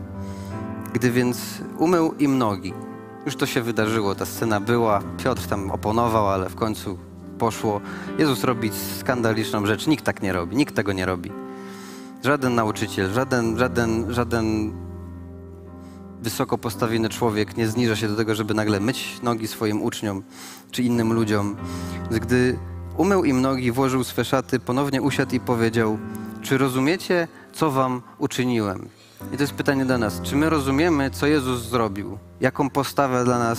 Gdy 0.92 1.10
więc 1.10 1.60
umył 1.78 2.14
im 2.18 2.38
nogi, 2.38 2.74
już 3.26 3.36
to 3.36 3.46
się 3.46 3.62
wydarzyło, 3.62 4.14
ta 4.14 4.26
scena 4.26 4.60
była, 4.60 5.02
Piotr 5.24 5.46
tam 5.46 5.70
oponował, 5.70 6.28
ale 6.28 6.48
w 6.48 6.54
końcu 6.54 6.98
poszło. 7.38 7.80
Jezus 8.18 8.44
robi 8.44 8.70
skandaliczną 9.00 9.66
rzecz, 9.66 9.86
nikt 9.86 10.04
tak 10.04 10.22
nie 10.22 10.32
robi, 10.32 10.56
nikt 10.56 10.74
tego 10.74 10.92
nie 10.92 11.06
robi. 11.06 11.32
Żaden 12.24 12.54
nauczyciel, 12.54 13.12
żaden, 13.12 13.58
żaden, 13.58 14.12
żaden 14.12 14.72
wysoko 16.22 16.58
postawiony 16.58 17.08
człowiek 17.08 17.56
nie 17.56 17.68
zniża 17.68 17.96
się 17.96 18.08
do 18.08 18.16
tego, 18.16 18.34
żeby 18.34 18.54
nagle 18.54 18.80
myć 18.80 19.22
nogi 19.22 19.48
swoim 19.48 19.82
uczniom 19.82 20.22
czy 20.70 20.82
innym 20.82 21.12
ludziom. 21.12 21.56
Gdy 22.10 22.58
umył 22.96 23.24
im 23.24 23.40
nogi, 23.40 23.72
włożył 23.72 24.04
swe 24.04 24.24
szaty, 24.24 24.60
ponownie 24.60 25.02
usiadł 25.02 25.34
i 25.34 25.40
powiedział: 25.40 25.98
Czy 26.42 26.58
rozumiecie, 26.58 27.28
co 27.52 27.70
wam 27.70 28.02
uczyniłem? 28.18 28.88
I 29.32 29.36
to 29.36 29.42
jest 29.42 29.54
pytanie 29.54 29.84
do 29.84 29.98
nas. 29.98 30.20
Czy 30.22 30.36
my 30.36 30.50
rozumiemy, 30.50 31.10
co 31.10 31.26
Jezus 31.26 31.62
zrobił? 31.62 32.18
Jaką 32.40 32.70
postawę 32.70 33.24
dla 33.24 33.38
nas 33.38 33.58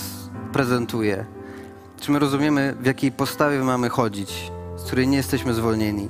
prezentuje? 0.52 1.26
Czy 2.00 2.10
my 2.10 2.18
rozumiemy, 2.18 2.76
w 2.80 2.86
jakiej 2.86 3.12
postawie 3.12 3.58
mamy 3.58 3.88
chodzić, 3.88 4.52
z 4.76 4.82
której 4.82 5.08
nie 5.08 5.16
jesteśmy 5.16 5.54
zwolnieni? 5.54 6.08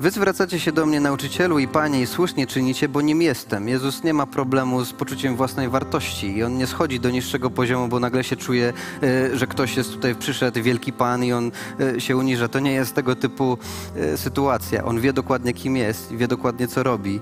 Wy 0.00 0.10
zwracacie 0.10 0.60
się 0.60 0.72
do 0.72 0.86
mnie, 0.86 1.00
nauczycielu 1.00 1.58
i 1.58 1.68
panie, 1.68 2.00
i 2.00 2.06
słusznie 2.06 2.46
czynicie, 2.46 2.88
bo 2.88 3.00
nim 3.00 3.22
jestem. 3.22 3.68
Jezus 3.68 4.04
nie 4.04 4.14
ma 4.14 4.26
problemu 4.26 4.84
z 4.84 4.92
poczuciem 4.92 5.36
własnej 5.36 5.68
wartości 5.68 6.36
i 6.36 6.42
on 6.42 6.58
nie 6.58 6.66
schodzi 6.66 7.00
do 7.00 7.10
niższego 7.10 7.50
poziomu, 7.50 7.88
bo 7.88 8.00
nagle 8.00 8.24
się 8.24 8.36
czuje, 8.36 8.72
e, 9.02 9.36
że 9.36 9.46
ktoś 9.46 9.76
jest 9.76 9.92
tutaj 9.92 10.14
przyszedł, 10.14 10.62
wielki 10.62 10.92
pan 10.92 11.24
i 11.24 11.32
on 11.32 11.50
e, 11.80 12.00
się 12.00 12.16
uniża. 12.16 12.48
To 12.48 12.58
nie 12.58 12.72
jest 12.72 12.94
tego 12.94 13.16
typu 13.16 13.58
e, 13.96 14.16
sytuacja. 14.16 14.84
On 14.84 15.00
wie 15.00 15.12
dokładnie, 15.12 15.52
kim 15.52 15.76
jest 15.76 16.12
wie 16.12 16.28
dokładnie, 16.28 16.68
co 16.68 16.82
robi. 16.82 17.20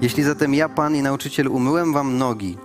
Jeśli 0.00 0.22
zatem 0.22 0.54
ja, 0.54 0.68
Pan 0.68 0.96
i 0.96 1.02
nauczyciel, 1.02 1.48
umyłem 1.48 1.92
wam 1.92 2.18
nogi, 2.18 2.58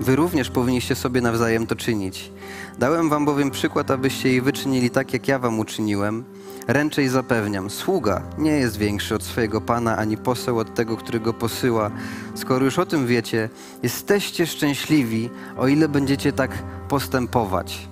wy 0.00 0.16
również 0.16 0.50
powinniście 0.50 0.94
sobie 0.94 1.20
nawzajem 1.20 1.66
to 1.66 1.76
czynić. 1.76 2.32
Dałem 2.78 3.08
wam 3.08 3.24
bowiem 3.24 3.50
przykład, 3.50 3.90
abyście 3.90 4.28
jej 4.28 4.40
wyczynili 4.40 4.90
tak, 4.90 5.12
jak 5.12 5.28
ja 5.28 5.38
wam 5.38 5.58
uczyniłem. 5.58 6.24
Ręczę 6.68 7.02
i 7.02 7.08
zapewniam, 7.08 7.70
sługa 7.70 8.22
nie 8.38 8.50
jest 8.50 8.76
większy 8.76 9.14
od 9.14 9.22
swojego 9.22 9.60
Pana, 9.60 9.96
ani 9.96 10.16
poseł 10.16 10.58
od 10.58 10.74
tego, 10.74 10.96
który 10.96 11.20
go 11.20 11.32
posyła. 11.32 11.90
Skoro 12.34 12.64
już 12.64 12.78
o 12.78 12.86
tym 12.86 13.06
wiecie, 13.06 13.48
jesteście 13.82 14.46
szczęśliwi, 14.46 15.30
o 15.56 15.68
ile 15.68 15.88
będziecie 15.88 16.32
tak 16.32 16.50
postępować. 16.88 17.88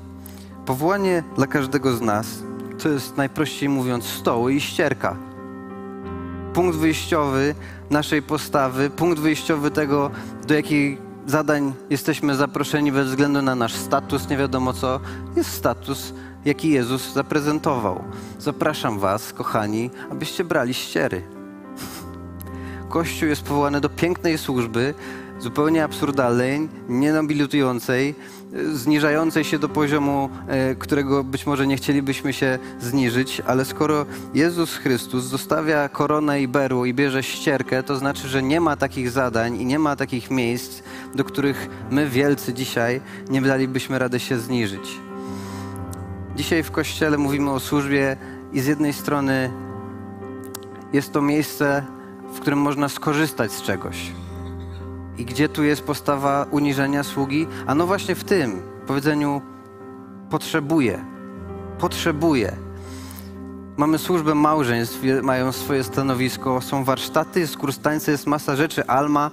Powołanie 0.67 1.23
dla 1.37 1.47
każdego 1.47 1.97
z 1.97 2.01
nas 2.01 2.27
to 2.83 2.89
jest 2.89 3.17
najprościej 3.17 3.69
mówiąc 3.69 4.05
stoły 4.05 4.55
i 4.55 4.61
ścierka 4.61 5.17
punkt 6.53 6.79
wyjściowy 6.79 7.55
naszej 7.93 8.23
postawy, 8.23 8.91
punkt 8.91 9.21
wyjściowy 9.21 9.71
tego, 9.71 10.11
do 10.47 10.55
jakich 10.55 10.99
zadań 11.27 11.73
jesteśmy 11.91 12.35
zaproszeni 12.35 12.93
bez 12.93 13.09
względu 13.09 13.43
na 13.43 13.55
nasz 13.55 13.75
status, 13.75 14.29
nie 14.29 14.37
wiadomo 14.37 14.73
co, 14.73 15.01
jest 15.37 15.51
status, 15.51 16.15
jaki 16.45 16.71
Jezus 16.71 17.13
zaprezentował. 17.13 18.05
Zapraszam 18.39 18.99
Was, 18.99 19.33
kochani, 19.33 19.91
abyście 20.11 20.45
brali 20.45 20.75
ściery. 20.75 21.23
Kościół 22.89 23.29
jest 23.29 23.43
powołany 23.43 23.81
do 23.81 23.89
pięknej 23.89 24.39
służby, 24.39 24.95
zupełnie 25.39 25.85
absurdalnej, 25.85 26.69
nienobilitującej, 26.89 28.15
zniżającej 28.73 29.45
się 29.45 29.59
do 29.59 29.69
poziomu, 29.69 30.31
e, 30.47 30.75
którego 30.75 31.25
być 31.25 31.47
może 31.47 31.67
nie 31.67 31.77
chcielibyśmy 31.77 32.33
się 32.33 32.59
zniżyć, 32.81 33.43
ale 33.47 33.65
skoro 33.65 34.07
Jezus 34.35 34.77
Chrystus 34.77 35.25
zostawia 35.25 35.89
koronę 35.89 36.43
i 36.43 36.49
berło 36.49 36.87
i 36.87 36.95
bierze 36.95 37.23
ścierkę, 37.23 37.83
to 37.83 37.97
znaczy, 37.97 38.29
że 38.29 38.43
nie 38.43 38.61
ma 38.61 38.77
takich 38.77 39.11
zadań 39.11 39.61
i 39.61 39.67
nie 39.67 39.79
ma 39.79 39.97
takich 39.97 40.31
miejsc, 40.31 40.83
do 41.15 41.25
których 41.25 41.69
my 41.91 42.09
wielcy 42.09 42.55
dzisiaj 42.55 43.01
nie 43.31 43.43
dalibyśmy 43.43 43.99
rady 43.99 44.21
się 44.21 44.39
zniżyć. 44.39 45.01
Dzisiaj 46.37 46.63
w 46.63 46.71
Kościele 46.71 47.19
mówimy 47.19 47.51
o 47.51 47.61
służbie 47.61 48.17
i 48.53 48.61
z 48.61 48.67
jednej 48.67 48.93
strony 48.93 49.51
jest 50.93 51.13
to 51.13 51.23
miejsce, 51.23 51.85
w 52.35 52.41
którym 52.41 52.59
można 52.59 52.89
skorzystać 52.89 53.53
z 53.53 53.63
czegoś. 53.63 54.22
I 55.19 55.25
gdzie 55.25 55.49
tu 55.49 55.65
jest 55.65 55.83
postawa 55.83 56.47
uniżenia 56.51 57.03
sługi? 57.03 57.47
A 57.67 57.75
no 57.75 57.87
właśnie 57.87 58.15
w 58.15 58.25
tym 58.25 58.63
powiedzeniu 58.87 59.43
potrzebuję. 60.31 61.05
Potrzebuję. 61.79 62.57
Mamy 63.77 63.99
służbę 63.99 64.35
małżeństw, 64.35 65.01
mają 65.23 65.53
swoje 65.53 65.85
stanowisko, 65.85 66.61
są 66.61 66.85
warsztaty, 66.85 67.47
z 67.47 67.57
kurstańca 67.57 68.13
jest 68.13 68.27
masa 68.27 68.57
rzeczy, 68.57 68.87
alma, 68.87 69.31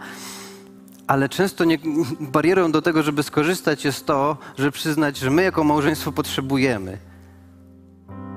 ale 1.08 1.30
często 1.30 1.64
nie, 1.64 1.78
barierą 2.20 2.72
do 2.72 2.82
tego, 2.82 3.04
żeby 3.04 3.24
skorzystać 3.24 3.86
jest 3.86 4.06
to, 4.06 4.38
że 4.58 4.72
przyznać, 4.72 5.18
że 5.18 5.30
my 5.30 5.44
jako 5.44 5.64
małżeństwo 5.64 6.12
potrzebujemy. 6.12 7.09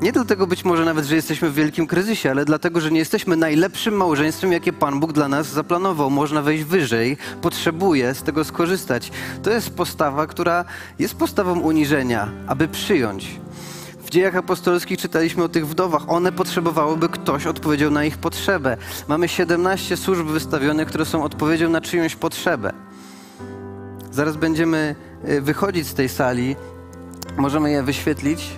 Nie 0.03 0.13
dlatego 0.13 0.47
być 0.47 0.65
może 0.65 0.85
nawet, 0.85 1.05
że 1.05 1.15
jesteśmy 1.17 1.51
w 1.51 1.55
wielkim 1.55 1.87
kryzysie, 1.87 2.31
ale 2.31 2.45
dlatego, 2.45 2.81
że 2.81 2.91
nie 2.91 2.99
jesteśmy 2.99 3.37
najlepszym 3.37 3.95
małżeństwem, 3.95 4.53
jakie 4.53 4.73
Pan 4.73 5.01
Bóg 5.01 5.13
dla 5.13 5.29
nas 5.29 5.47
zaplanował. 5.47 6.11
Można 6.11 6.43
wejść 6.43 6.65
wyżej, 6.65 7.17
potrzebuje 7.43 8.15
z 8.15 8.23
tego 8.23 8.45
skorzystać. 8.45 9.11
To 9.43 9.51
jest 9.51 9.71
postawa, 9.71 10.27
która 10.27 10.65
jest 10.99 11.15
postawą 11.15 11.61
uniżenia, 11.61 12.29
aby 12.47 12.69
przyjąć. 12.69 13.41
W 13.99 14.11
dziejach 14.11 14.37
apostolskich 14.37 14.99
czytaliśmy 14.99 15.45
o 15.45 15.49
tych 15.49 15.67
wdowach. 15.69 16.03
One 16.09 16.33
potrzebowałyby, 16.33 17.09
ktoś 17.09 17.47
odpowiedział 17.47 17.91
na 17.91 18.05
ich 18.05 18.19
potrzebę. 18.19 18.77
Mamy 19.09 19.29
17 19.29 19.97
służb 19.97 20.27
wystawionych, 20.27 20.89
które 20.89 21.05
są 21.05 21.25
odpowiedzią 21.25 21.71
na 21.71 21.81
czyjąś 21.81 22.17
potrzebę. 22.17 22.73
Zaraz 24.11 24.37
będziemy 24.37 24.95
y, 25.29 25.41
wychodzić 25.41 25.87
z 25.87 25.95
tej 25.95 26.09
sali. 26.09 26.57
Możemy 27.37 27.71
je 27.71 27.83
wyświetlić. 27.83 28.51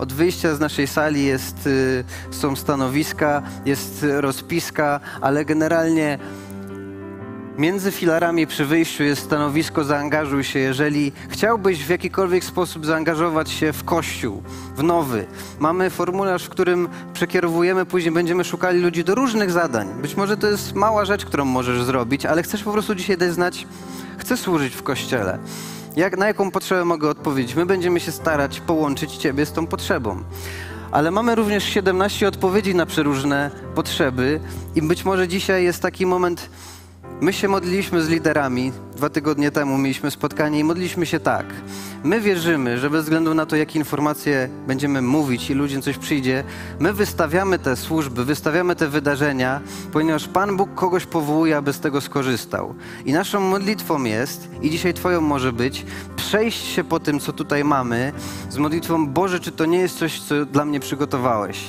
Od 0.00 0.12
wyjścia 0.12 0.54
z 0.54 0.60
naszej 0.60 0.86
sali 0.86 1.24
jest, 1.24 1.66
y, 1.66 2.04
są 2.30 2.56
stanowiska, 2.56 3.42
jest 3.66 4.06
rozpiska, 4.20 5.00
ale 5.20 5.44
generalnie 5.44 6.18
między 7.58 7.92
filarami 7.92 8.46
przy 8.46 8.64
wyjściu 8.64 9.02
jest 9.02 9.22
stanowisko 9.22 9.84
zaangażuj 9.84 10.44
się, 10.44 10.58
jeżeli 10.58 11.12
chciałbyś 11.28 11.84
w 11.84 11.88
jakikolwiek 11.88 12.44
sposób 12.44 12.86
zaangażować 12.86 13.50
się 13.50 13.72
w 13.72 13.84
kościół, 13.84 14.42
w 14.76 14.82
nowy. 14.82 15.26
Mamy 15.58 15.90
formularz, 15.90 16.44
w 16.44 16.48
którym 16.48 16.88
przekierowujemy, 17.12 17.86
później 17.86 18.14
będziemy 18.14 18.44
szukali 18.44 18.80
ludzi 18.80 19.04
do 19.04 19.14
różnych 19.14 19.50
zadań. 19.50 19.88
Być 20.02 20.16
może 20.16 20.36
to 20.36 20.46
jest 20.46 20.74
mała 20.74 21.04
rzecz, 21.04 21.24
którą 21.24 21.44
możesz 21.44 21.82
zrobić, 21.82 22.26
ale 22.26 22.42
chcesz 22.42 22.64
po 22.64 22.72
prostu 22.72 22.94
dzisiaj 22.94 23.16
dać 23.16 23.32
znać, 23.32 23.66
chcę 24.18 24.36
służyć 24.36 24.74
w 24.74 24.82
kościele. 24.82 25.38
Jak, 25.96 26.18
na 26.18 26.26
jaką 26.26 26.50
potrzebę 26.50 26.84
mogę 26.84 27.08
odpowiedzieć? 27.08 27.54
My 27.54 27.66
będziemy 27.66 28.00
się 28.00 28.12
starać 28.12 28.60
połączyć 28.60 29.16
Ciebie 29.16 29.46
z 29.46 29.52
tą 29.52 29.66
potrzebą. 29.66 30.22
Ale 30.90 31.10
mamy 31.10 31.34
również 31.34 31.64
17 31.64 32.28
odpowiedzi 32.28 32.74
na 32.74 32.86
przeróżne 32.86 33.50
potrzeby 33.74 34.40
i 34.74 34.82
być 34.82 35.04
może 35.04 35.28
dzisiaj 35.28 35.64
jest 35.64 35.82
taki 35.82 36.06
moment, 36.06 36.50
My 37.22 37.32
się 37.32 37.48
modliliśmy 37.48 38.02
z 38.02 38.08
liderami. 38.08 38.72
Dwa 38.96 39.10
tygodnie 39.10 39.50
temu 39.50 39.78
mieliśmy 39.78 40.10
spotkanie 40.10 40.58
i 40.58 40.64
modliliśmy 40.64 41.06
się 41.06 41.20
tak. 41.20 41.46
My 42.04 42.20
wierzymy, 42.20 42.78
że 42.78 42.90
bez 42.90 43.02
względu 43.02 43.34
na 43.34 43.46
to, 43.46 43.56
jakie 43.56 43.78
informacje 43.78 44.48
będziemy 44.66 45.02
mówić 45.02 45.50
i 45.50 45.54
ludziom 45.54 45.82
coś 45.82 45.98
przyjdzie, 45.98 46.44
my 46.78 46.92
wystawiamy 46.92 47.58
te 47.58 47.76
służby, 47.76 48.24
wystawiamy 48.24 48.76
te 48.76 48.88
wydarzenia, 48.88 49.60
ponieważ 49.92 50.28
Pan 50.28 50.56
Bóg 50.56 50.74
kogoś 50.74 51.06
powołuje, 51.06 51.56
aby 51.56 51.72
z 51.72 51.80
tego 51.80 52.00
skorzystał. 52.00 52.74
I 53.04 53.12
naszą 53.12 53.40
modlitwą 53.40 54.04
jest, 54.04 54.48
i 54.62 54.70
dzisiaj 54.70 54.94
Twoją 54.94 55.20
może 55.20 55.52
być, 55.52 55.86
przejść 56.16 56.66
się 56.66 56.84
po 56.84 57.00
tym, 57.00 57.20
co 57.20 57.32
tutaj 57.32 57.64
mamy, 57.64 58.12
z 58.50 58.56
modlitwą 58.56 59.06
Boże, 59.06 59.40
czy 59.40 59.52
to 59.52 59.66
nie 59.66 59.78
jest 59.78 59.98
coś, 59.98 60.20
co 60.20 60.46
dla 60.46 60.64
mnie 60.64 60.80
przygotowałeś? 60.80 61.64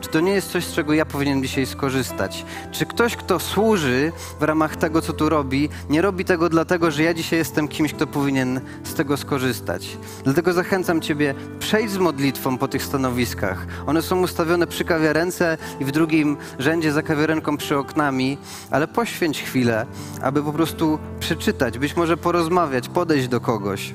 Czy 0.00 0.08
to 0.08 0.20
nie 0.20 0.32
jest 0.32 0.50
coś, 0.50 0.64
z 0.64 0.72
czego 0.72 0.94
ja 0.94 1.04
powinienem 1.06 1.42
dzisiaj 1.42 1.66
skorzystać? 1.66 2.44
Czy 2.72 2.86
ktoś, 2.86 3.16
kto 3.16 3.38
służy 3.38 4.12
w 4.40 4.42
ramach 4.42 4.76
tego, 4.76 5.02
co 5.02 5.12
tu 5.12 5.28
robi, 5.28 5.68
nie 5.90 6.02
robi 6.02 6.24
tego 6.24 6.48
dlatego, 6.48 6.90
że 6.90 7.02
ja 7.02 7.14
dzisiaj 7.14 7.38
jestem 7.38 7.68
kimś, 7.68 7.92
kto 7.92 8.06
powinien 8.06 8.60
z 8.84 8.94
tego 8.94 9.16
skorzystać? 9.16 9.96
Dlatego 10.24 10.52
zachęcam 10.52 11.00
Ciebie, 11.00 11.34
przejdź 11.58 11.90
z 11.90 11.98
modlitwą 11.98 12.58
po 12.58 12.68
tych 12.68 12.82
stanowiskach. 12.82 13.66
One 13.86 14.02
są 14.02 14.20
ustawione 14.20 14.66
przy 14.66 14.84
kawiarence 14.84 15.58
i 15.80 15.84
w 15.84 15.90
drugim 15.92 16.36
rzędzie 16.58 16.92
za 16.92 17.02
kawiarenką 17.02 17.56
przy 17.56 17.78
oknami, 17.78 18.38
ale 18.70 18.88
poświęć 18.88 19.42
chwilę, 19.42 19.86
aby 20.22 20.42
po 20.42 20.52
prostu 20.52 20.98
przeczytać, 21.20 21.78
być 21.78 21.96
może 21.96 22.16
porozmawiać, 22.16 22.88
podejść 22.88 23.28
do 23.28 23.40
kogoś. 23.40 23.94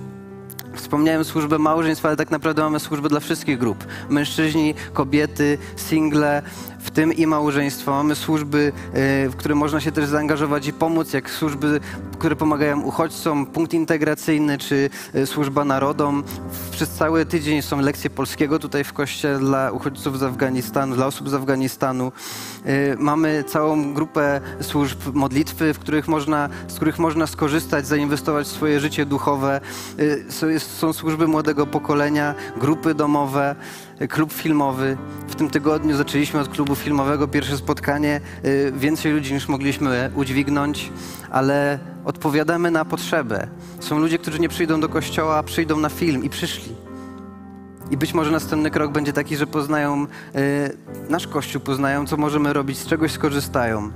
Wspomniałem 0.75 1.23
służbę 1.23 1.59
małżeństw, 1.59 2.05
ale 2.05 2.15
tak 2.15 2.31
naprawdę 2.31 2.61
mamy 2.61 2.79
służbę 2.79 3.09
dla 3.09 3.19
wszystkich 3.19 3.57
grup. 3.57 3.85
Mężczyźni, 4.09 4.73
kobiety, 4.93 5.57
single, 5.75 6.41
w 6.85 6.91
tym 6.91 7.13
i 7.13 7.27
małżeństwo. 7.27 7.91
Mamy 7.91 8.15
służby, 8.15 8.71
y, 9.27 9.29
w 9.29 9.35
które 9.35 9.55
można 9.55 9.79
się 9.79 9.91
też 9.91 10.05
zaangażować 10.05 10.67
i 10.67 10.73
pomóc, 10.73 11.13
jak 11.13 11.29
służby, 11.29 11.79
które 12.19 12.35
pomagają 12.35 12.81
uchodźcom, 12.81 13.45
punkt 13.45 13.73
integracyjny 13.73 14.57
czy 14.57 14.89
y, 15.15 15.25
służba 15.25 15.65
narodom. 15.65 16.23
Przez 16.71 16.89
cały 16.89 17.25
tydzień 17.25 17.61
są 17.61 17.79
lekcje 17.79 18.09
polskiego 18.09 18.59
tutaj 18.59 18.83
w 18.83 18.93
kościele 18.93 19.39
dla 19.39 19.71
uchodźców 19.71 20.19
z 20.19 20.23
Afganistanu, 20.23 20.95
dla 20.95 21.05
osób 21.05 21.29
z 21.29 21.33
Afganistanu. 21.33 22.11
Y, 22.65 22.95
mamy 22.99 23.43
całą 23.47 23.93
grupę 23.93 24.41
służb 24.61 24.99
modlitwy, 25.13 25.73
w 25.73 25.79
których 25.79 26.07
można, 26.07 26.49
z 26.67 26.75
których 26.75 26.99
można 26.99 27.27
skorzystać, 27.27 27.87
zainwestować 27.87 28.47
w 28.47 28.51
swoje 28.51 28.79
życie 28.79 29.05
duchowe. 29.05 29.61
Są 30.57 30.93
służby 30.93 31.27
młodego 31.27 31.67
pokolenia, 31.67 32.35
grupy 32.57 32.93
domowe 32.93 33.55
klub 34.09 34.33
filmowy. 34.33 34.97
W 35.27 35.35
tym 35.35 35.49
tygodniu 35.49 35.95
zaczęliśmy 35.95 36.39
od 36.39 36.49
klubu 36.49 36.75
filmowego 36.75 37.27
pierwsze 37.27 37.57
spotkanie. 37.57 38.21
Y, 38.45 38.73
więcej 38.77 39.13
ludzi 39.13 39.33
niż 39.33 39.47
mogliśmy 39.47 40.11
udźwignąć, 40.15 40.91
ale 41.31 41.79
odpowiadamy 42.05 42.71
na 42.71 42.85
potrzebę. 42.85 43.47
Są 43.79 43.99
ludzie, 43.99 44.17
którzy 44.17 44.39
nie 44.39 44.49
przyjdą 44.49 44.79
do 44.79 44.89
kościoła, 44.89 45.37
a 45.37 45.43
przyjdą 45.43 45.79
na 45.79 45.89
film 45.89 46.23
i 46.23 46.29
przyszli. 46.29 46.75
I 47.91 47.97
być 47.97 48.13
może 48.13 48.31
następny 48.31 48.71
krok 48.71 48.91
będzie 48.91 49.13
taki, 49.13 49.37
że 49.37 49.47
poznają 49.47 50.03
y, 50.35 51.07
nasz 51.09 51.27
kościół, 51.27 51.61
poznają, 51.61 52.05
co 52.07 52.17
możemy 52.17 52.53
robić, 52.53 52.77
z 52.77 52.87
czegoś 52.87 53.11
skorzystają. 53.11 53.91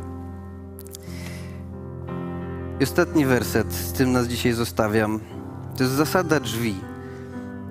I 2.79 2.83
ostatni 2.83 3.25
werset, 3.25 3.73
z 3.73 3.93
tym 3.93 4.11
nas 4.11 4.27
dzisiaj 4.27 4.53
zostawiam. 4.53 5.19
To 5.77 5.83
jest 5.83 5.95
zasada 5.95 6.39
drzwi. 6.39 6.88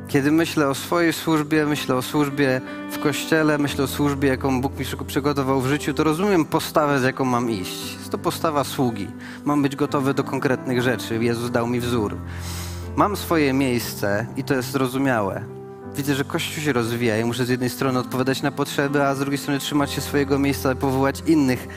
Kiedy 0.08 0.32
myślę 0.32 0.68
o 0.68 0.74
swojej 0.74 1.12
służbie, 1.12 1.66
myślę 1.66 1.94
o 1.94 2.02
służbie 2.02 2.60
w 2.90 2.98
kościele, 2.98 3.58
myślę 3.58 3.84
o 3.84 3.86
służbie, 3.86 4.28
jaką 4.28 4.60
Bóg 4.60 4.78
mi 4.78 4.84
przygotował 5.06 5.60
w 5.60 5.66
życiu, 5.66 5.94
to 5.94 6.04
rozumiem 6.04 6.44
postawę, 6.44 7.00
z 7.00 7.02
jaką 7.02 7.24
mam 7.24 7.50
iść. 7.50 7.94
Jest 7.98 8.10
to 8.10 8.18
postawa 8.18 8.64
sługi. 8.64 9.08
Mam 9.44 9.62
być 9.62 9.76
gotowy 9.76 10.14
do 10.14 10.24
konkretnych 10.24 10.82
rzeczy. 10.82 11.24
Jezus 11.24 11.50
dał 11.50 11.66
mi 11.66 11.80
wzór. 11.80 12.16
Mam 12.96 13.16
swoje 13.16 13.52
miejsce 13.52 14.26
i 14.36 14.44
to 14.44 14.54
jest 14.54 14.70
zrozumiałe. 14.70 15.44
Widzę, 15.96 16.14
że 16.14 16.24
Kościół 16.24 16.64
się 16.64 16.72
rozwija 16.72 17.18
i 17.18 17.24
muszę 17.24 17.44
z 17.44 17.48
jednej 17.48 17.70
strony 17.70 17.98
odpowiadać 17.98 18.42
na 18.42 18.50
potrzeby, 18.50 19.04
a 19.04 19.14
z 19.14 19.18
drugiej 19.18 19.38
strony 19.38 19.60
trzymać 19.60 19.90
się 19.90 20.00
swojego 20.00 20.38
miejsca 20.38 20.72
i 20.72 20.76
powołać 20.76 21.22
innych. 21.26 21.68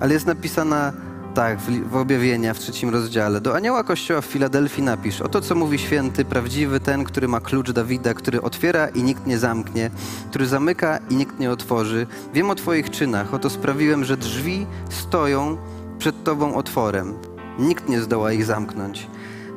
Ale 0.00 0.14
jest 0.14 0.26
napisana 0.26 0.92
tak, 1.38 1.58
w, 1.60 1.96
objawienia 1.96 2.54
w 2.54 2.58
trzecim 2.58 2.90
rozdziale. 2.90 3.40
Do 3.40 3.56
anioła 3.56 3.84
kościoła 3.84 4.20
w 4.20 4.24
Filadelfii 4.24 4.82
napisz, 4.82 5.20
oto 5.20 5.40
co 5.40 5.54
mówi 5.54 5.78
święty, 5.78 6.24
prawdziwy 6.24 6.80
ten, 6.80 7.04
który 7.04 7.28
ma 7.28 7.40
klucz 7.40 7.70
Dawida, 7.70 8.14
który 8.14 8.42
otwiera 8.42 8.88
i 8.88 9.02
nikt 9.02 9.26
nie 9.26 9.38
zamknie, 9.38 9.90
który 10.30 10.46
zamyka 10.46 10.98
i 11.10 11.14
nikt 11.14 11.38
nie 11.38 11.50
otworzy. 11.50 12.06
Wiem 12.34 12.50
o 12.50 12.54
twoich 12.54 12.90
czynach, 12.90 13.34
oto 13.34 13.50
sprawiłem, 13.50 14.04
że 14.04 14.16
drzwi 14.16 14.66
stoją 14.90 15.56
przed 15.98 16.24
tobą 16.24 16.54
otworem. 16.54 17.14
Nikt 17.58 17.88
nie 17.88 18.00
zdoła 18.00 18.32
ich 18.32 18.44
zamknąć. 18.44 19.06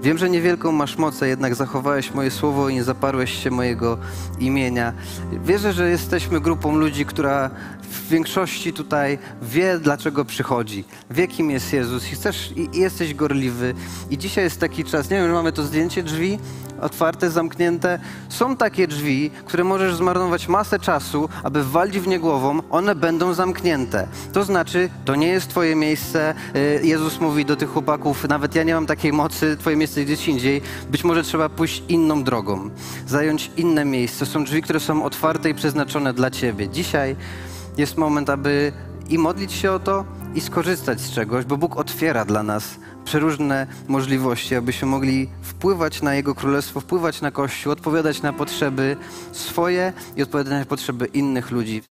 Wiem, 0.02 0.18
że 0.18 0.30
niewielką 0.30 0.72
masz 0.72 0.98
moc, 0.98 1.22
jednak 1.22 1.56
zachowałeś 1.56 2.14
moje 2.14 2.32
słowo 2.32 2.70
i 2.70 2.74
nie 2.74 2.84
zaparłeś 2.84 3.44
się 3.44 3.52
mojego 3.52 3.98
imienia. 4.40 4.94
Wierzę, 5.46 5.74
że 5.74 5.90
jesteśmy 5.90 6.42
grupą 6.42 6.76
ludzi, 6.76 7.06
która 7.06 7.50
w 7.82 8.10
większości 8.10 8.74
tutaj 8.74 9.18
wie, 9.42 9.80
dlaczego 9.80 10.26
przychodzi, 10.26 10.84
wie, 11.12 11.28
kim 11.28 11.52
jest 11.52 11.74
Jezus 11.74 12.12
i, 12.12 12.16
chcesz, 12.16 12.52
i, 12.56 12.78
i 12.78 12.80
jesteś 12.80 13.14
gorliwy. 13.14 13.74
I 14.10 14.18
dzisiaj 14.18 14.44
jest 14.44 14.60
taki 14.60 14.84
czas, 14.84 15.10
nie 15.10 15.18
wiem, 15.18 15.32
mamy 15.32 15.52
to 15.52 15.64
zdjęcie 15.64 16.04
drzwi, 16.04 16.40
otwarte, 16.82 17.30
zamknięte. 17.30 18.00
Są 18.30 18.56
takie 18.56 18.88
drzwi, 18.88 19.32
które 19.46 19.64
możesz 19.64 19.96
zmarnować 19.96 20.48
masę 20.48 20.80
czasu, 20.80 21.30
aby 21.44 21.64
walić 21.64 22.00
w 22.00 22.08
nie 22.08 22.20
głową, 22.20 22.60
one 22.70 22.96
będą 22.96 23.34
zamknięte. 23.34 24.08
To 24.34 24.44
znaczy, 24.44 24.90
to 25.06 25.16
nie 25.16 25.28
jest 25.28 25.48
twoje 25.48 25.76
miejsce. 25.76 26.34
Y, 26.56 26.82
Jezus 26.84 27.20
mówi 27.20 27.46
do 27.46 27.56
tych 27.56 27.70
chłopaków, 27.70 28.28
nawet 28.28 28.56
ja 28.56 28.64
nie 28.64 28.74
mam 28.74 28.86
takiej 28.86 29.14
mocy, 29.14 29.58
twoje 29.60 29.76
miejsce 29.76 30.04
gdzieś 30.04 30.28
indziej. 30.28 30.62
Być 30.90 31.04
może 31.04 31.24
trzeba 31.24 31.50
pójść 31.50 31.84
inną 31.90 32.24
drogą, 32.24 32.70
zająć 33.08 33.52
inne 33.58 33.86
miejsce. 33.86 34.26
Są 34.26 34.44
drzwi, 34.44 34.62
które 34.62 34.80
są 34.80 35.04
otwarte 35.04 35.50
i 35.50 35.54
przeznaczone 35.54 36.14
dla 36.14 36.32
ciebie. 36.32 36.70
Dzisiaj 36.70 37.16
jest 37.78 37.98
moment, 37.98 38.30
aby 38.30 38.74
i 39.10 39.18
modlić 39.18 39.52
się 39.52 39.72
o 39.72 39.80
to, 39.80 40.06
i 40.36 40.42
skorzystać 40.42 41.02
z 41.02 41.12
czegoś, 41.12 41.46
bo 41.46 41.58
Bóg 41.58 41.78
otwiera 41.78 42.26
dla 42.26 42.44
nas 42.44 42.64
przeróżne 43.06 43.68
możliwości, 43.88 44.56
abyśmy 44.56 44.88
mogli 44.88 45.30
wpływać 45.42 46.02
na 46.02 46.16
Jego 46.16 46.36
Królestwo, 46.36 46.82
wpływać 46.82 47.22
na 47.22 47.32
Kościół, 47.32 47.74
odpowiadać 47.74 48.22
na 48.22 48.34
potrzeby 48.34 48.98
swoje 49.32 49.94
i 50.16 50.24
odpowiadać 50.24 50.60
na 50.60 50.66
potrzeby 50.66 51.06
innych 51.06 51.52
ludzi. 51.52 51.82